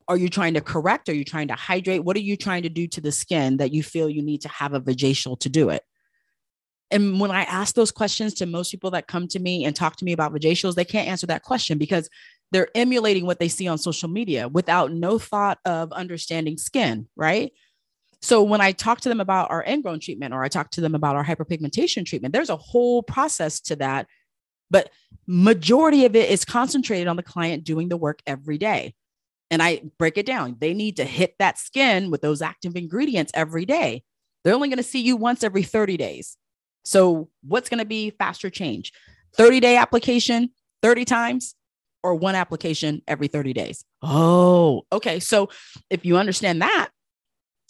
Are 0.08 0.15
you 0.15 0.29
trying 0.29 0.53
to 0.53 0.62
correct? 0.62 1.10
Are 1.10 1.13
you 1.13 1.25
trying 1.25 1.49
to 1.49 1.56
hydrate? 1.56 2.03
What 2.03 2.15
are 2.15 2.21
you 2.21 2.38
trying 2.38 2.63
to 2.63 2.69
do 2.69 2.88
to 2.88 3.01
the 3.01 3.12
skin 3.12 3.58
that 3.58 3.73
you 3.73 3.84
feel 3.84 4.10
you 4.10 4.21
need 4.21 4.41
to 4.41 4.49
have 4.49 4.73
a 4.73 4.79
vajacial 4.79 5.38
to 5.39 5.49
do 5.49 5.69
it? 5.69 5.84
And 6.93 7.19
when 7.19 7.32
I 7.32 7.43
ask 7.43 7.73
those 7.73 7.91
questions 7.91 8.36
to 8.36 8.45
most 8.45 8.69
people 8.69 8.91
that 8.91 9.08
come 9.08 9.27
to 9.29 9.39
me 9.39 9.65
and 9.65 9.75
talk 9.75 9.95
to 9.97 10.06
me 10.06 10.13
about 10.13 10.32
vajacials, 10.32 10.75
they 10.75 10.86
can't 10.86 11.08
answer 11.08 11.25
that 11.27 11.41
question 11.41 11.79
because 11.79 12.08
they're 12.51 12.69
emulating 12.75 13.25
what 13.25 13.39
they 13.39 13.49
see 13.49 13.67
on 13.67 13.79
social 13.79 14.08
media 14.08 14.47
without 14.47 14.91
no 14.91 15.17
thought 15.17 15.58
of 15.65 15.91
understanding 15.91 16.56
skin, 16.56 17.08
right? 17.15 17.51
So 18.21 18.43
when 18.43 18.62
I 18.62 18.73
talk 18.73 19.01
to 19.01 19.10
them 19.10 19.19
about 19.19 19.49
our 19.49 19.65
ingrown 19.67 19.99
treatment 19.99 20.36
or 20.36 20.43
I 20.43 20.49
talk 20.49 20.69
to 20.71 20.82
them 20.82 20.93
about 20.93 21.15
our 21.15 21.25
hyperpigmentation 21.25 22.06
treatment, 22.06 22.32
there's 22.32 22.51
a 22.51 22.56
whole 22.56 23.01
process 23.01 23.60
to 23.62 23.75
that. 23.77 24.08
But 24.69 24.91
majority 25.25 26.06
of 26.06 26.15
it 26.15 26.29
is 26.29 26.45
concentrated 26.45 27.08
on 27.08 27.15
the 27.15 27.23
client 27.23 27.63
doing 27.63 27.89
the 27.89 27.97
work 27.97 28.21
every 28.27 28.60
day. 28.60 28.93
And 29.49 29.63
I 29.63 29.82
break 29.97 30.17
it 30.19 30.27
down. 30.27 30.58
They 30.60 30.73
need 30.75 30.97
to 30.97 31.06
hit 31.06 31.36
that 31.39 31.58
skin 31.58 32.12
with 32.12 32.21
those 32.21 32.41
active 32.41 32.75
ingredients 32.75 33.32
every 33.36 33.65
day. 33.65 34.03
They're 34.43 34.53
only 34.53 34.69
going 34.69 34.77
to 34.77 34.84
see 34.84 35.01
you 35.01 35.17
once 35.17 35.43
every 35.43 35.63
30 35.63 35.97
days. 35.97 36.38
So 36.84 37.30
what's 37.41 37.69
going 37.69 37.80
to 37.80 37.86
be 37.86 38.12
faster 38.12 38.50
change? 38.50 38.93
30 39.36 39.60
day 39.60 39.78
application 39.78 40.52
30 40.82 41.06
times 41.06 41.56
or 42.04 42.15
one 42.15 42.36
application 42.36 43.02
every 43.08 43.28
30 43.28 43.54
days? 43.54 43.86
Oh, 44.02 44.86
okay. 44.91 45.19
So 45.19 45.50
if 45.89 46.06
you 46.06 46.17
understand 46.17 46.62
that, 46.62 46.89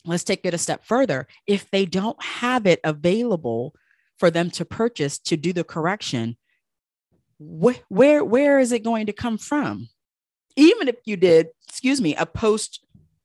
let's 0.06 0.24
take 0.24 0.42
it 0.44 0.54
a 0.54 0.58
step 0.58 0.84
further. 0.84 1.28
If 1.48 1.70
they 1.72 1.86
don't 1.86 2.22
have 2.22 2.66
it 2.66 2.80
available 2.84 3.74
for 4.18 4.32
them 4.32 4.50
to 4.52 4.66
purchase 4.66 5.20
to 5.20 5.38
do 5.38 5.54
the 5.54 5.64
correction, 5.64 6.38
wh- 7.40 7.80
where 7.90 8.24
where 8.24 8.60
is 8.60 8.72
it 8.72 8.84
going 8.84 9.06
to 9.06 9.14
come 9.14 9.38
from? 9.38 9.90
Even 10.56 10.88
if 10.88 10.98
you 11.06 11.18
did, 11.18 11.48
excuse 11.68 12.02
me, 12.02 12.16
a 12.16 12.26
post 12.26 12.83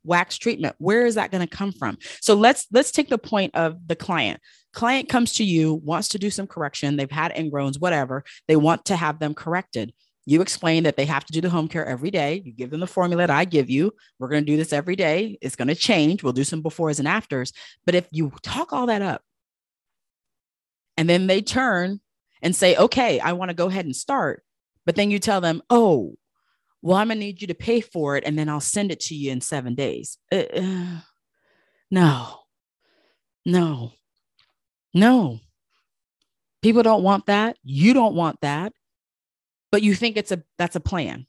wax 0.09 0.37
treatment, 0.39 0.75
where 0.79 1.07
is 1.07 1.15
that 1.15 1.31
going 1.31 1.47
to 1.47 1.57
come 1.57 1.71
from? 1.71 1.99
So 2.21 2.35
let's 2.35 2.67
let's 2.73 2.91
take 2.91 3.09
the 3.09 3.19
point 3.19 3.55
of 3.55 3.87
the 3.87 3.95
client. 3.97 4.41
Client 4.73 5.09
comes 5.09 5.35
to 5.35 5.45
you, 5.45 5.75
wants 5.75 6.09
to 6.09 6.19
do 6.19 6.31
some 6.31 6.47
correction. 6.47 6.97
They've 6.97 7.11
had 7.11 7.33
ingrowns, 7.35 7.81
whatever. 7.81 8.25
They 8.49 8.57
want 8.57 8.85
to 8.87 8.97
have 8.97 9.19
them 9.19 9.35
corrected. 9.35 9.93
You 10.27 10.43
explain 10.43 10.83
that 10.83 10.97
they 10.97 11.07
have 11.07 11.25
to 11.25 11.33
do 11.33 11.41
the 11.41 11.49
home 11.49 11.69
care 11.69 11.87
every 11.87 12.11
day. 12.11 12.43
You 12.45 12.53
give 12.53 12.71
them 12.71 12.81
the 12.81 12.87
formula 12.87 13.23
that 13.27 13.31
I 13.31 13.47
give 13.47 13.71
you. 13.71 13.93
We're 14.19 14.29
going 14.29 14.45
to 14.45 14.53
do 14.53 14.59
this 14.59 14.75
every 14.75 14.95
day. 14.95 15.39
It's 15.41 15.57
going 15.57 15.69
to 15.69 15.75
change. 15.75 16.23
We'll 16.23 16.35
do 16.35 16.45
some 16.45 16.63
befores 16.63 16.99
and 16.99 17.09
afters. 17.09 17.53
But 17.87 17.95
if 17.95 18.07
you 18.11 18.33
talk 18.43 18.75
all 18.75 18.87
that 18.87 19.01
up 19.01 19.23
and 20.99 21.09
then 21.09 21.29
they 21.29 21.41
turn 21.41 22.01
and 22.43 22.55
say, 22.55 22.77
okay, 22.77 23.21
I 23.21 23.33
want 23.33 23.49
to 23.49 23.55
go 23.55 23.69
ahead 23.69 23.87
and 23.87 23.97
start. 23.97 24.43
But 24.85 24.97
then 24.97 25.11
you 25.11 25.19
tell 25.19 25.41
them, 25.41 25.63
oh, 25.71 26.17
well, 26.83 26.97
I'm 26.97 27.09
going 27.09 27.19
to 27.19 27.25
need 27.25 27.41
you 27.41 27.49
to 27.49 27.55
pay 27.55 27.81
for 27.81 28.17
it 28.17 28.25
and 28.25 28.39
then 28.39 28.49
I'll 28.49 28.61
send 28.61 28.93
it 28.93 29.01
to 29.01 29.15
you 29.15 29.33
in 29.33 29.41
seven 29.41 29.75
days. 29.75 30.19
Uh, 30.33 30.45
uh, 30.55 31.01
no, 31.91 32.41
no, 33.45 33.93
no. 34.95 35.41
People 36.63 36.83
don't 36.83 37.03
want 37.03 37.27
that. 37.27 37.57
You 37.63 37.95
don't 37.95 38.15
want 38.15 38.41
that 38.43 38.73
but 39.71 39.83
you 39.83 39.95
think 39.95 40.17
it's 40.17 40.33
a 40.33 40.43
that's 40.57 40.77
a 40.77 40.81
plan 40.81 41.27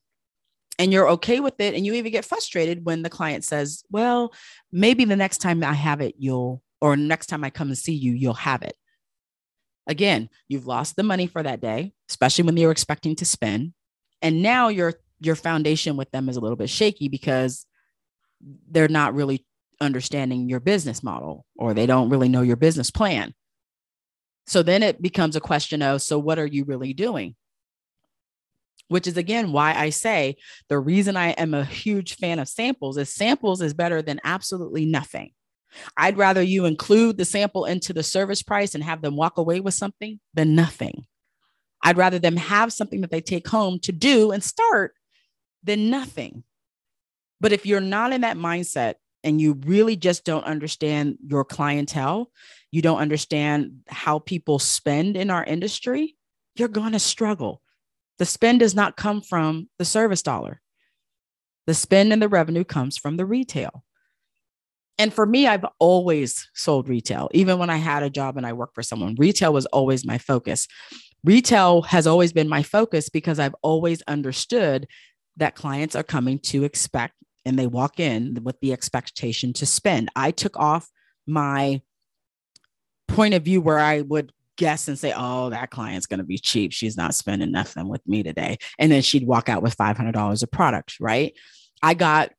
and 0.77 0.93
you're 0.93 1.09
okay 1.09 1.39
with 1.39 1.59
it 1.59 1.75
and 1.75 1.85
you 1.85 1.93
even 1.93 2.11
get 2.11 2.25
frustrated 2.25 2.85
when 2.85 3.01
the 3.01 3.09
client 3.09 3.43
says 3.43 3.83
well 3.89 4.33
maybe 4.71 5.05
the 5.05 5.15
next 5.15 5.39
time 5.39 5.63
i 5.63 5.73
have 5.73 6.01
it 6.01 6.15
you'll 6.17 6.61
or 6.81 6.95
next 6.95 7.27
time 7.27 7.43
i 7.43 7.49
come 7.49 7.67
and 7.67 7.77
see 7.77 7.93
you 7.93 8.13
you'll 8.13 8.33
have 8.33 8.61
it 8.61 8.75
again 9.87 10.29
you've 10.47 10.67
lost 10.67 10.95
the 10.95 11.03
money 11.03 11.27
for 11.27 11.43
that 11.43 11.61
day 11.61 11.93
especially 12.09 12.43
when 12.43 12.57
you're 12.57 12.71
expecting 12.71 13.15
to 13.15 13.25
spend 13.25 13.73
and 14.21 14.41
now 14.41 14.67
your 14.67 14.93
your 15.19 15.35
foundation 15.35 15.97
with 15.97 16.09
them 16.11 16.29
is 16.29 16.37
a 16.37 16.39
little 16.39 16.55
bit 16.55 16.69
shaky 16.69 17.07
because 17.07 17.65
they're 18.69 18.87
not 18.87 19.13
really 19.13 19.45
understanding 19.81 20.49
your 20.49 20.59
business 20.59 21.03
model 21.03 21.45
or 21.55 21.73
they 21.73 21.85
don't 21.85 22.09
really 22.09 22.29
know 22.29 22.41
your 22.41 22.55
business 22.55 22.91
plan 22.91 23.33
so 24.45 24.61
then 24.63 24.83
it 24.83 25.01
becomes 25.01 25.35
a 25.35 25.41
question 25.41 25.81
of 25.81 26.01
so 26.01 26.19
what 26.19 26.39
are 26.39 26.45
you 26.45 26.65
really 26.65 26.93
doing 26.93 27.35
which 28.89 29.07
is 29.07 29.15
again 29.15 29.51
why 29.51 29.73
I 29.73 29.91
say 29.91 30.35
the 30.67 30.79
reason 30.79 31.15
I 31.15 31.29
am 31.29 31.53
a 31.53 31.63
huge 31.63 32.15
fan 32.15 32.39
of 32.39 32.49
samples 32.49 32.97
is 32.97 33.13
samples 33.13 33.61
is 33.61 33.73
better 33.73 34.01
than 34.01 34.19
absolutely 34.23 34.85
nothing. 34.85 35.31
I'd 35.95 36.17
rather 36.17 36.41
you 36.41 36.65
include 36.65 37.17
the 37.17 37.25
sample 37.25 37.65
into 37.65 37.93
the 37.93 38.03
service 38.03 38.41
price 38.41 38.75
and 38.75 38.83
have 38.83 39.01
them 39.01 39.15
walk 39.15 39.37
away 39.37 39.59
with 39.59 39.75
something 39.75 40.19
than 40.33 40.55
nothing. 40.55 41.05
I'd 41.83 41.97
rather 41.97 42.19
them 42.19 42.35
have 42.35 42.73
something 42.73 43.01
that 43.01 43.11
they 43.11 43.21
take 43.21 43.47
home 43.47 43.79
to 43.83 43.91
do 43.91 44.31
and 44.31 44.43
start 44.43 44.93
than 45.63 45.89
nothing. 45.89 46.43
But 47.41 47.53
if 47.53 47.65
you're 47.65 47.79
not 47.79 48.13
in 48.13 48.21
that 48.21 48.37
mindset 48.37 48.95
and 49.23 49.39
you 49.39 49.53
really 49.65 49.95
just 49.95 50.25
don't 50.25 50.43
understand 50.45 51.17
your 51.25 51.43
clientele, 51.43 52.31
you 52.71 52.81
don't 52.81 52.99
understand 52.99 53.81
how 53.87 54.19
people 54.19 54.59
spend 54.59 55.17
in 55.17 55.29
our 55.29 55.43
industry, 55.43 56.15
you're 56.55 56.67
going 56.67 56.93
to 56.93 56.99
struggle. 56.99 57.61
The 58.17 58.25
spend 58.25 58.59
does 58.59 58.75
not 58.75 58.97
come 58.97 59.21
from 59.21 59.69
the 59.77 59.85
service 59.85 60.21
dollar. 60.21 60.61
The 61.67 61.73
spend 61.73 62.11
and 62.11 62.21
the 62.21 62.29
revenue 62.29 62.63
comes 62.63 62.97
from 62.97 63.17
the 63.17 63.25
retail. 63.25 63.83
And 64.97 65.13
for 65.13 65.25
me, 65.25 65.47
I've 65.47 65.65
always 65.79 66.49
sold 66.53 66.89
retail. 66.89 67.29
Even 67.33 67.57
when 67.57 67.69
I 67.69 67.77
had 67.77 68.03
a 68.03 68.09
job 68.09 68.35
and 68.35 68.45
I 68.45 68.51
worked 68.51 68.75
for 68.75 68.83
someone, 68.83 69.15
retail 69.17 69.53
was 69.53 69.65
always 69.67 70.05
my 70.05 70.17
focus. 70.17 70.67
Retail 71.23 71.83
has 71.83 72.05
always 72.05 72.33
been 72.33 72.49
my 72.49 72.63
focus 72.63 73.07
because 73.07 73.39
I've 73.39 73.55
always 73.61 74.01
understood 74.03 74.87
that 75.39 75.55
clients 75.55 75.95
are 75.95 76.03
coming 76.03 76.39
to 76.39 76.63
expect 76.63 77.15
and 77.45 77.57
they 77.57 77.67
walk 77.67 77.99
in 77.99 78.39
with 78.43 78.59
the 78.61 78.73
expectation 78.73 79.53
to 79.53 79.65
spend. 79.65 80.09
I 80.15 80.31
took 80.31 80.57
off 80.57 80.89
my 81.25 81.81
point 83.07 83.33
of 83.33 83.43
view 83.43 83.61
where 83.61 83.79
I 83.79 84.01
would 84.01 84.31
guess 84.57 84.87
and 84.87 84.99
say, 84.99 85.13
oh, 85.15 85.49
that 85.49 85.71
client's 85.71 86.05
going 86.05 86.19
to 86.19 86.25
be 86.25 86.37
cheap. 86.37 86.73
She's 86.73 86.97
not 86.97 87.15
spending 87.15 87.51
nothing 87.51 87.87
with 87.87 88.05
me 88.07 88.23
today. 88.23 88.57
And 88.77 88.91
then 88.91 89.01
she'd 89.01 89.25
walk 89.25 89.49
out 89.49 89.63
with 89.63 89.77
$500 89.77 90.43
of 90.43 90.51
product, 90.51 90.97
right? 90.99 91.33
I 91.81 91.93
got 91.93 92.31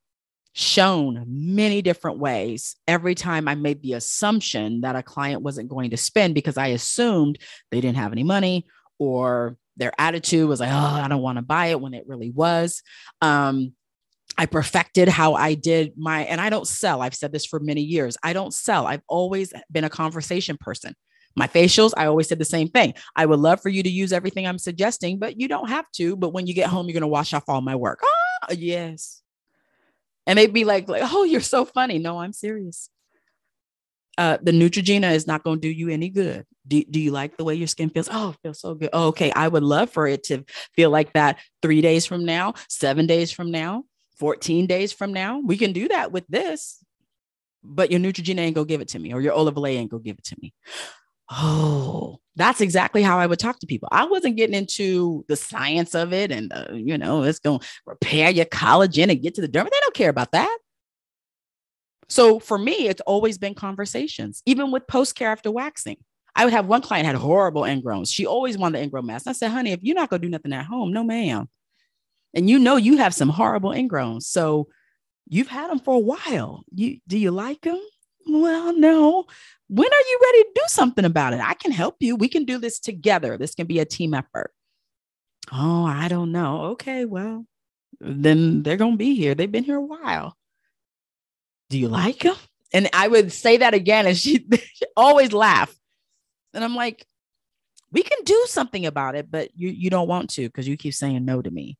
shown 0.53 1.23
many 1.27 1.81
different 1.81 2.19
ways 2.19 2.75
every 2.87 3.15
time 3.15 3.47
I 3.47 3.55
made 3.55 3.81
the 3.81 3.93
assumption 3.93 4.81
that 4.81 4.95
a 4.95 5.03
client 5.03 5.41
wasn't 5.41 5.69
going 5.69 5.89
to 5.91 5.97
spend 5.97 6.35
because 6.35 6.57
I 6.57 6.67
assumed 6.67 7.39
they 7.71 7.81
didn't 7.81 7.97
have 7.97 8.11
any 8.11 8.23
money 8.23 8.67
or 9.01 9.57
their 9.77 9.91
attitude 9.97 10.47
was 10.47 10.59
like, 10.59 10.69
oh, 10.71 11.01
I 11.01 11.07
don't 11.07 11.23
want 11.23 11.39
to 11.39 11.41
buy 11.41 11.67
it 11.67 11.81
when 11.81 11.95
it 11.95 12.05
really 12.07 12.29
was. 12.29 12.83
Um, 13.19 13.73
I 14.37 14.45
perfected 14.45 15.09
how 15.09 15.33
I 15.33 15.55
did 15.55 15.93
my, 15.97 16.21
and 16.25 16.39
I 16.39 16.51
don't 16.51 16.67
sell. 16.67 17.01
I've 17.01 17.15
said 17.15 17.31
this 17.31 17.43
for 17.43 17.59
many 17.59 17.81
years. 17.81 18.15
I 18.21 18.33
don't 18.33 18.53
sell. 18.53 18.85
I've 18.85 19.01
always 19.07 19.53
been 19.71 19.85
a 19.85 19.89
conversation 19.89 20.55
person. 20.55 20.93
My 21.35 21.47
facials, 21.47 21.93
I 21.97 22.05
always 22.05 22.29
said 22.29 22.37
the 22.37 22.45
same 22.45 22.67
thing. 22.67 22.93
I 23.15 23.25
would 23.25 23.39
love 23.39 23.59
for 23.59 23.69
you 23.69 23.81
to 23.81 23.89
use 23.89 24.13
everything 24.13 24.45
I'm 24.45 24.59
suggesting, 24.59 25.17
but 25.17 25.39
you 25.39 25.47
don't 25.47 25.69
have 25.69 25.89
to. 25.93 26.15
But 26.15 26.31
when 26.31 26.45
you 26.45 26.53
get 26.53 26.69
home, 26.69 26.85
you're 26.85 26.93
going 26.93 27.01
to 27.01 27.07
wash 27.07 27.33
off 27.33 27.45
all 27.47 27.61
my 27.61 27.75
work. 27.75 28.01
Ah, 28.03 28.51
yes. 28.51 29.23
And 30.27 30.37
they'd 30.37 30.53
be 30.53 30.63
like, 30.63 30.87
like, 30.87 31.01
oh, 31.03 31.23
you're 31.23 31.41
so 31.41 31.65
funny. 31.65 31.97
No, 31.97 32.19
I'm 32.19 32.33
serious. 32.33 32.89
Uh, 34.15 34.37
the 34.43 34.51
Neutrogena 34.51 35.15
is 35.15 35.25
not 35.25 35.43
going 35.43 35.57
to 35.59 35.67
do 35.67 35.73
you 35.73 35.89
any 35.89 36.09
good. 36.09 36.45
Do, 36.67 36.83
do 36.83 36.99
you 36.99 37.11
like 37.11 37.37
the 37.37 37.43
way 37.43 37.55
your 37.55 37.67
skin 37.67 37.89
feels? 37.89 38.09
Oh, 38.11 38.29
it 38.29 38.37
feels 38.43 38.59
so 38.59 38.75
good. 38.75 38.89
Oh, 38.93 39.07
okay. 39.07 39.31
I 39.31 39.47
would 39.47 39.63
love 39.63 39.89
for 39.89 40.07
it 40.07 40.23
to 40.25 40.43
feel 40.75 40.89
like 40.89 41.13
that 41.13 41.39
three 41.61 41.81
days 41.81 42.05
from 42.05 42.25
now, 42.25 42.53
seven 42.69 43.07
days 43.07 43.31
from 43.31 43.51
now, 43.51 43.83
14 44.19 44.67
days 44.67 44.93
from 44.93 45.13
now. 45.13 45.39
We 45.39 45.57
can 45.57 45.73
do 45.73 45.87
that 45.87 46.11
with 46.11 46.25
this, 46.27 46.83
but 47.63 47.91
your 47.91 47.99
Neutrogena 47.99 48.39
ain't 48.39 48.55
go 48.55 48.65
give 48.65 48.81
it 48.81 48.89
to 48.89 48.99
me 48.99 49.13
or 49.13 49.21
your 49.21 49.33
Olivale 49.33 49.69
ain't 49.69 49.91
go 49.91 49.97
give 49.97 50.17
it 50.19 50.25
to 50.25 50.35
me. 50.41 50.53
Oh, 51.31 52.19
that's 52.35 52.61
exactly 52.61 53.01
how 53.01 53.17
I 53.17 53.25
would 53.25 53.39
talk 53.39 53.59
to 53.59 53.67
people. 53.67 53.87
I 53.91 54.05
wasn't 54.05 54.35
getting 54.35 54.55
into 54.55 55.25
the 55.27 55.35
science 55.35 55.95
of 55.95 56.13
it 56.13 56.31
and, 56.31 56.51
uh, 56.53 56.73
you 56.73 56.97
know, 56.97 57.23
it's 57.23 57.39
going 57.39 57.59
to 57.59 57.67
repair 57.85 58.29
your 58.29 58.45
collagen 58.45 59.09
and 59.09 59.21
get 59.21 59.35
to 59.35 59.41
the 59.41 59.47
derm. 59.47 59.63
They 59.63 59.79
don't 59.81 59.95
care 59.95 60.09
about 60.09 60.33
that. 60.33 60.57
So 62.09 62.39
for 62.39 62.57
me, 62.57 62.89
it's 62.89 63.01
always 63.01 63.37
been 63.37 63.55
conversations, 63.55 64.43
even 64.45 64.71
with 64.71 64.85
post 64.87 65.15
care 65.15 65.31
after 65.31 65.49
waxing. 65.49 65.97
I 66.35 66.45
would 66.45 66.53
have 66.53 66.65
one 66.65 66.81
client 66.81 67.05
had 67.05 67.15
horrible 67.15 67.63
ingrowns. 67.63 68.13
She 68.13 68.25
always 68.25 68.57
wanted 68.57 68.79
the 68.79 68.83
ingrown 68.83 69.05
mask. 69.05 69.27
I 69.27 69.33
said, 69.33 69.51
honey, 69.51 69.71
if 69.71 69.79
you're 69.83 69.95
not 69.95 70.09
going 70.09 70.21
to 70.21 70.27
do 70.27 70.31
nothing 70.31 70.53
at 70.53 70.65
home, 70.65 70.93
no, 70.93 71.03
ma'am. 71.03 71.49
And 72.33 72.49
you 72.49 72.59
know, 72.59 72.77
you 72.77 72.97
have 72.97 73.13
some 73.13 73.29
horrible 73.29 73.71
ingrowns. 73.71 74.23
So 74.23 74.67
you've 75.27 75.49
had 75.49 75.69
them 75.69 75.79
for 75.79 75.95
a 75.95 75.99
while. 75.99 76.63
You 76.73 76.99
do 77.07 77.17
you 77.17 77.31
like 77.31 77.61
them? 77.61 77.81
Well, 78.27 78.77
no. 78.77 79.25
When 79.67 79.87
are 79.87 80.07
you 80.09 80.19
ready 80.23 80.43
to 80.43 80.51
do 80.55 80.61
something 80.67 81.05
about 81.05 81.33
it? 81.33 81.41
I 81.41 81.53
can 81.53 81.71
help 81.71 81.97
you. 81.99 82.15
We 82.15 82.29
can 82.29 82.45
do 82.45 82.57
this 82.57 82.79
together. 82.79 83.37
This 83.37 83.55
can 83.55 83.67
be 83.67 83.79
a 83.79 83.85
team 83.85 84.13
effort. 84.13 84.51
Oh, 85.51 85.85
I 85.85 86.07
don't 86.07 86.31
know. 86.31 86.61
Okay, 86.71 87.05
well, 87.05 87.45
then 87.99 88.63
they're 88.63 88.77
going 88.77 88.93
to 88.93 88.97
be 88.97 89.15
here. 89.15 89.35
They've 89.35 89.51
been 89.51 89.63
here 89.63 89.77
a 89.77 89.81
while. 89.81 90.37
Do 91.69 91.79
you 91.79 91.87
like 91.87 92.19
them? 92.19 92.35
And 92.73 92.89
I 92.93 93.07
would 93.07 93.33
say 93.33 93.57
that 93.57 93.73
again, 93.73 94.05
and 94.05 94.17
she, 94.17 94.45
she 94.51 94.85
always 94.95 95.33
laugh. 95.33 95.73
And 96.53 96.63
I'm 96.63 96.75
like, 96.75 97.05
we 97.91 98.03
can 98.03 98.23
do 98.23 98.45
something 98.47 98.85
about 98.85 99.15
it, 99.15 99.29
but 99.29 99.49
you 99.55 99.69
you 99.69 99.89
don't 99.89 100.07
want 100.07 100.29
to 100.31 100.47
because 100.47 100.67
you 100.67 100.77
keep 100.77 100.93
saying 100.93 101.25
no 101.25 101.41
to 101.41 101.51
me. 101.51 101.77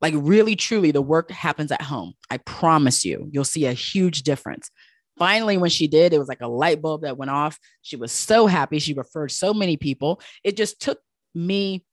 Like 0.00 0.14
really, 0.16 0.56
truly, 0.56 0.90
the 0.90 1.02
work 1.02 1.30
happens 1.30 1.70
at 1.70 1.82
home. 1.82 2.14
I 2.30 2.38
promise 2.38 3.04
you, 3.04 3.28
you'll 3.30 3.44
see 3.44 3.66
a 3.66 3.72
huge 3.72 4.22
difference. 4.22 4.70
Finally, 5.18 5.58
when 5.58 5.70
she 5.70 5.86
did, 5.86 6.12
it 6.12 6.18
was 6.18 6.28
like 6.28 6.40
a 6.40 6.48
light 6.48 6.82
bulb 6.82 7.02
that 7.02 7.16
went 7.16 7.30
off. 7.30 7.58
She 7.82 7.96
was 7.96 8.10
so 8.10 8.46
happy. 8.46 8.78
She 8.80 8.94
referred 8.94 9.30
so 9.30 9.54
many 9.54 9.76
people. 9.76 10.20
It 10.42 10.56
just 10.56 10.80
took 10.80 10.98
me 11.34 11.84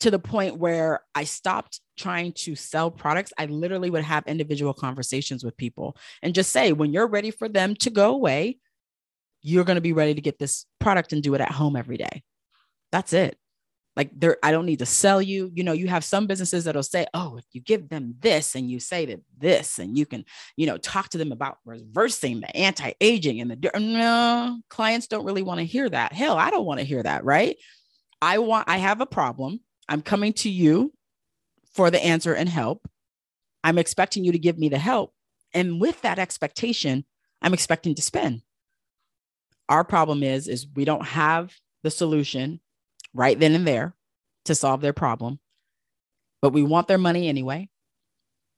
to 0.00 0.10
the 0.10 0.18
point 0.18 0.56
where 0.56 1.00
I 1.14 1.24
stopped 1.24 1.80
trying 1.98 2.32
to 2.32 2.56
sell 2.56 2.90
products. 2.90 3.32
I 3.38 3.46
literally 3.46 3.90
would 3.90 4.04
have 4.04 4.26
individual 4.26 4.72
conversations 4.72 5.44
with 5.44 5.56
people 5.56 5.96
and 6.22 6.34
just 6.34 6.50
say, 6.50 6.72
when 6.72 6.92
you're 6.92 7.06
ready 7.06 7.30
for 7.30 7.48
them 7.48 7.76
to 7.76 7.90
go 7.90 8.12
away, 8.12 8.58
you're 9.42 9.64
going 9.64 9.76
to 9.76 9.82
be 9.82 9.92
ready 9.92 10.14
to 10.14 10.20
get 10.20 10.38
this 10.38 10.66
product 10.78 11.12
and 11.12 11.22
do 11.22 11.34
it 11.34 11.40
at 11.40 11.50
home 11.50 11.76
every 11.76 11.96
day. 11.96 12.22
That's 12.90 13.12
it. 13.12 13.36
Like 13.94 14.10
there, 14.18 14.38
I 14.42 14.52
don't 14.52 14.64
need 14.64 14.78
to 14.78 14.86
sell 14.86 15.20
you. 15.20 15.50
You 15.54 15.64
know, 15.64 15.72
you 15.72 15.88
have 15.88 16.02
some 16.02 16.26
businesses 16.26 16.64
that'll 16.64 16.82
say, 16.82 17.06
"Oh, 17.12 17.36
if 17.36 17.44
you 17.52 17.60
give 17.60 17.90
them 17.90 18.14
this 18.20 18.54
and 18.54 18.70
you 18.70 18.80
say 18.80 19.04
that 19.06 19.20
this, 19.36 19.78
and 19.78 19.98
you 19.98 20.06
can, 20.06 20.24
you 20.56 20.66
know, 20.66 20.78
talk 20.78 21.10
to 21.10 21.18
them 21.18 21.30
about 21.30 21.58
reversing 21.66 22.40
the 22.40 22.56
anti-aging 22.56 23.40
and 23.40 23.50
the 23.50 23.70
no." 23.78 24.60
Clients 24.70 25.08
don't 25.08 25.26
really 25.26 25.42
want 25.42 25.60
to 25.60 25.66
hear 25.66 25.90
that. 25.90 26.14
Hell, 26.14 26.38
I 26.38 26.48
don't 26.50 26.64
want 26.64 26.80
to 26.80 26.86
hear 26.86 27.02
that. 27.02 27.24
Right? 27.24 27.58
I 28.22 28.38
want. 28.38 28.66
I 28.68 28.78
have 28.78 29.02
a 29.02 29.06
problem. 29.06 29.60
I'm 29.90 30.00
coming 30.00 30.32
to 30.34 30.48
you 30.48 30.94
for 31.74 31.90
the 31.90 32.02
answer 32.02 32.32
and 32.32 32.48
help. 32.48 32.88
I'm 33.62 33.76
expecting 33.76 34.24
you 34.24 34.32
to 34.32 34.38
give 34.38 34.58
me 34.58 34.70
the 34.70 34.78
help, 34.78 35.12
and 35.52 35.82
with 35.82 36.00
that 36.00 36.18
expectation, 36.18 37.04
I'm 37.42 37.52
expecting 37.52 37.94
to 37.96 38.02
spend. 38.02 38.40
Our 39.68 39.84
problem 39.84 40.22
is, 40.22 40.48
is 40.48 40.66
we 40.74 40.84
don't 40.84 41.06
have 41.06 41.54
the 41.82 41.90
solution 41.90 42.60
right 43.14 43.38
then 43.38 43.54
and 43.54 43.66
there 43.66 43.94
to 44.46 44.54
solve 44.54 44.80
their 44.80 44.92
problem, 44.92 45.38
but 46.40 46.52
we 46.52 46.62
want 46.62 46.88
their 46.88 46.98
money 46.98 47.28
anyway. 47.28 47.68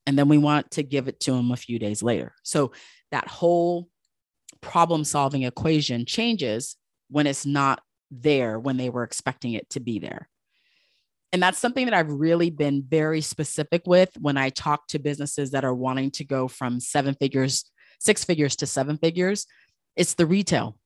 And 0.06 0.18
then 0.18 0.28
we 0.28 0.38
want 0.38 0.72
to 0.72 0.82
give 0.82 1.08
it 1.08 1.20
to 1.20 1.32
them 1.32 1.50
a 1.50 1.56
few 1.56 1.78
days 1.78 2.02
later. 2.02 2.34
So 2.42 2.72
that 3.10 3.26
whole 3.26 3.88
problem 4.60 5.04
solving 5.04 5.42
equation 5.42 6.04
changes 6.04 6.76
when 7.08 7.26
it's 7.26 7.46
not 7.46 7.80
there 8.10 8.58
when 8.58 8.76
they 8.76 8.90
were 8.90 9.02
expecting 9.02 9.54
it 9.54 9.68
to 9.70 9.80
be 9.80 9.98
there. 9.98 10.28
And 11.32 11.42
that's 11.42 11.58
something 11.58 11.86
that 11.86 11.94
I've 11.94 12.12
really 12.12 12.50
been 12.50 12.84
very 12.86 13.20
specific 13.20 13.82
with 13.86 14.10
when 14.20 14.36
I 14.36 14.50
talk 14.50 14.86
to 14.88 14.98
businesses 14.98 15.50
that 15.50 15.64
are 15.64 15.74
wanting 15.74 16.12
to 16.12 16.24
go 16.24 16.48
from 16.48 16.80
seven 16.80 17.14
figures, 17.14 17.64
six 17.98 18.24
figures 18.24 18.56
to 18.56 18.66
seven 18.66 18.98
figures. 18.98 19.46
It's 19.96 20.14
the 20.14 20.26
retail 20.26 20.78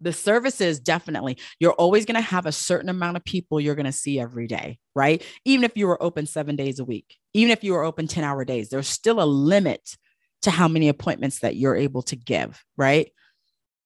the 0.00 0.12
services 0.12 0.80
definitely. 0.80 1.38
You're 1.58 1.72
always 1.72 2.06
going 2.06 2.14
to 2.16 2.20
have 2.20 2.46
a 2.46 2.52
certain 2.52 2.88
amount 2.88 3.16
of 3.16 3.24
people 3.24 3.60
you're 3.60 3.74
going 3.74 3.86
to 3.86 3.92
see 3.92 4.18
every 4.18 4.46
day 4.46 4.78
right? 4.94 5.24
Even 5.44 5.64
if 5.64 5.76
you 5.76 5.86
were 5.86 6.02
open 6.02 6.26
seven 6.26 6.56
days 6.56 6.78
a 6.78 6.84
week 6.84 7.16
even 7.32 7.50
if 7.50 7.62
you 7.62 7.72
were 7.72 7.84
open 7.84 8.06
10 8.06 8.24
hour 8.24 8.44
days 8.44 8.68
there's 8.68 8.88
still 8.88 9.22
a 9.22 9.24
limit 9.24 9.96
to 10.42 10.50
how 10.50 10.68
many 10.68 10.88
appointments 10.88 11.40
that 11.40 11.56
you're 11.56 11.76
able 11.76 12.02
to 12.02 12.16
give 12.16 12.62
right? 12.76 13.10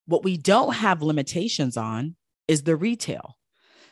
What 0.07 0.25
we 0.25 0.37
don't 0.37 0.75
have 0.75 1.03
limitations 1.03 1.77
on 1.77 2.17
is 2.47 2.63
the 2.63 2.77
retail. 2.77 3.37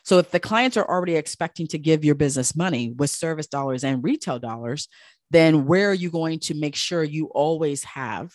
So 0.03 0.19
if 0.19 0.31
the 0.31 0.39
clients 0.39 0.77
are 0.77 0.87
already 0.87 1.15
expecting 1.15 1.67
to 1.67 1.77
give 1.77 2.03
your 2.03 2.15
business 2.15 2.55
money 2.55 2.91
with 2.91 3.09
service 3.09 3.47
dollars 3.47 3.83
and 3.83 4.03
retail 4.03 4.39
dollars 4.39 4.87
then 5.31 5.65
where 5.65 5.89
are 5.89 5.95
you 5.95 6.11
going 6.11 6.37
to 6.37 6.53
make 6.53 6.75
sure 6.75 7.03
you 7.03 7.25
always 7.27 7.83
have 7.83 8.33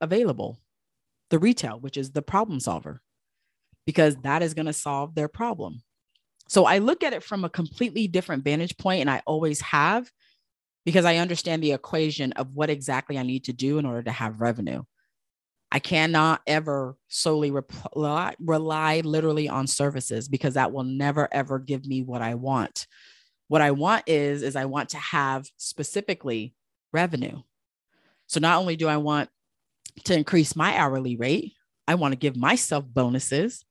available? 0.00 0.58
The 1.30 1.38
retail 1.38 1.78
which 1.78 1.96
is 1.96 2.10
the 2.10 2.22
problem 2.22 2.60
solver 2.60 3.02
because 3.86 4.16
that 4.16 4.42
is 4.42 4.54
going 4.54 4.66
to 4.66 4.72
solve 4.72 5.14
their 5.14 5.28
problem. 5.28 5.82
So 6.48 6.64
I 6.64 6.78
look 6.78 7.04
at 7.04 7.12
it 7.12 7.22
from 7.22 7.44
a 7.44 7.50
completely 7.50 8.08
different 8.08 8.44
vantage 8.44 8.76
point, 8.76 9.00
and 9.00 9.10
I 9.10 9.22
always 9.26 9.60
have 9.60 10.10
because 10.84 11.04
I 11.04 11.16
understand 11.16 11.62
the 11.62 11.72
equation 11.72 12.32
of 12.32 12.54
what 12.54 12.70
exactly 12.70 13.18
I 13.18 13.22
need 13.22 13.44
to 13.44 13.52
do 13.52 13.78
in 13.78 13.86
order 13.86 14.02
to 14.02 14.10
have 14.10 14.40
revenue. 14.40 14.82
I 15.72 15.78
cannot 15.78 16.40
ever 16.46 16.96
solely 17.08 17.52
rely, 17.52 18.34
rely 18.40 19.00
literally 19.04 19.48
on 19.48 19.66
services 19.66 20.28
because 20.28 20.54
that 20.54 20.72
will 20.72 20.84
never 20.84 21.28
ever 21.32 21.58
give 21.58 21.86
me 21.86 22.02
what 22.02 22.22
I 22.22 22.34
want. 22.34 22.86
What 23.46 23.62
I 23.62 23.70
want 23.70 24.04
is 24.06 24.42
is 24.42 24.56
I 24.56 24.64
want 24.64 24.90
to 24.90 24.98
have 24.98 25.46
specifically 25.56 26.54
revenue. 26.92 27.42
So 28.26 28.40
not 28.40 28.58
only 28.58 28.76
do 28.76 28.88
I 28.88 28.96
want 28.96 29.28
to 30.04 30.14
increase 30.14 30.56
my 30.56 30.76
hourly 30.76 31.16
rate, 31.16 31.52
I 31.86 31.94
want 31.96 32.12
to 32.12 32.18
give 32.18 32.36
myself 32.36 32.84
bonuses. 32.86 33.64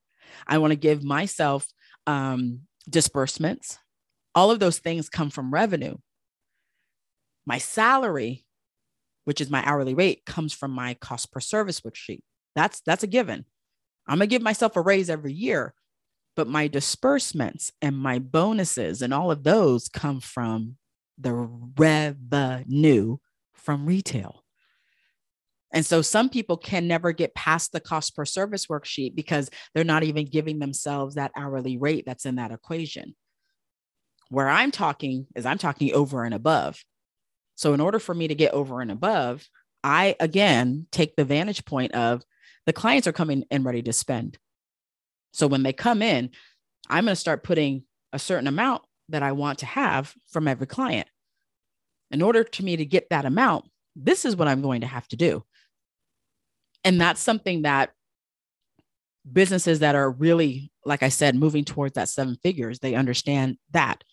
I 0.47 0.57
want 0.57 0.71
to 0.71 0.77
give 0.77 1.03
myself 1.03 1.67
um, 2.07 2.61
disbursements. 2.89 3.77
All 4.35 4.51
of 4.51 4.59
those 4.59 4.79
things 4.79 5.09
come 5.09 5.29
from 5.29 5.53
revenue. 5.53 5.97
My 7.45 7.57
salary, 7.57 8.45
which 9.25 9.41
is 9.41 9.49
my 9.49 9.63
hourly 9.65 9.93
rate, 9.93 10.25
comes 10.25 10.53
from 10.53 10.71
my 10.71 10.93
cost 10.95 11.31
per 11.31 11.39
service 11.39 11.81
worksheet. 11.81 12.21
That's 12.55 12.81
that's 12.81 13.03
a 13.03 13.07
given. 13.07 13.45
I'm 14.07 14.17
gonna 14.17 14.27
give 14.27 14.41
myself 14.41 14.75
a 14.75 14.81
raise 14.81 15.09
every 15.09 15.33
year, 15.33 15.73
but 16.35 16.47
my 16.47 16.67
disbursements 16.67 17.71
and 17.81 17.97
my 17.97 18.19
bonuses 18.19 19.01
and 19.01 19.13
all 19.13 19.31
of 19.31 19.43
those 19.43 19.87
come 19.87 20.19
from 20.19 20.77
the 21.17 21.33
revenue 21.77 23.17
from 23.53 23.85
retail. 23.85 24.43
And 25.71 25.85
so 25.85 26.01
some 26.01 26.29
people 26.29 26.57
can 26.57 26.87
never 26.87 27.11
get 27.11 27.35
past 27.35 27.71
the 27.71 27.79
cost 27.79 28.15
per 28.15 28.25
service 28.25 28.67
worksheet 28.67 29.15
because 29.15 29.49
they're 29.73 29.83
not 29.83 30.03
even 30.03 30.25
giving 30.25 30.59
themselves 30.59 31.15
that 31.15 31.31
hourly 31.35 31.77
rate 31.77 32.05
that's 32.05 32.25
in 32.25 32.35
that 32.35 32.51
equation. 32.51 33.15
Where 34.29 34.49
I'm 34.49 34.71
talking 34.71 35.27
is 35.35 35.45
I'm 35.45 35.57
talking 35.57 35.93
over 35.93 36.23
and 36.23 36.33
above. 36.33 36.83
So, 37.55 37.73
in 37.73 37.81
order 37.81 37.99
for 37.99 38.15
me 38.15 38.27
to 38.27 38.35
get 38.35 38.53
over 38.53 38.81
and 38.81 38.91
above, 38.91 39.47
I 39.83 40.15
again 40.19 40.87
take 40.91 41.15
the 41.15 41.25
vantage 41.25 41.65
point 41.65 41.93
of 41.93 42.23
the 42.65 42.73
clients 42.73 43.07
are 43.07 43.11
coming 43.11 43.43
and 43.51 43.65
ready 43.65 43.81
to 43.83 43.93
spend. 43.93 44.37
So, 45.33 45.47
when 45.47 45.63
they 45.63 45.73
come 45.73 46.01
in, 46.01 46.29
I'm 46.89 47.05
going 47.05 47.13
to 47.13 47.19
start 47.19 47.43
putting 47.43 47.83
a 48.13 48.19
certain 48.19 48.47
amount 48.47 48.83
that 49.09 49.23
I 49.23 49.33
want 49.33 49.59
to 49.59 49.65
have 49.65 50.13
from 50.31 50.47
every 50.47 50.67
client. 50.67 51.07
In 52.11 52.21
order 52.21 52.43
to 52.43 52.65
me 52.65 52.77
to 52.77 52.85
get 52.85 53.09
that 53.09 53.25
amount, 53.25 53.65
this 53.95 54.25
is 54.25 54.35
what 54.35 54.47
I'm 54.47 54.61
going 54.61 54.81
to 54.81 54.87
have 54.87 55.07
to 55.09 55.15
do. 55.15 55.43
And 56.83 56.99
that's 56.99 57.21
something 57.21 57.63
that 57.63 57.91
businesses 59.31 59.79
that 59.79 59.95
are 59.95 60.09
really, 60.09 60.71
like 60.85 61.03
I 61.03 61.09
said, 61.09 61.35
moving 61.35 61.65
towards 61.65 61.93
that 61.95 62.09
seven 62.09 62.37
figures, 62.41 62.79
they 62.79 62.95
understand 62.95 63.57
that. 63.71 64.03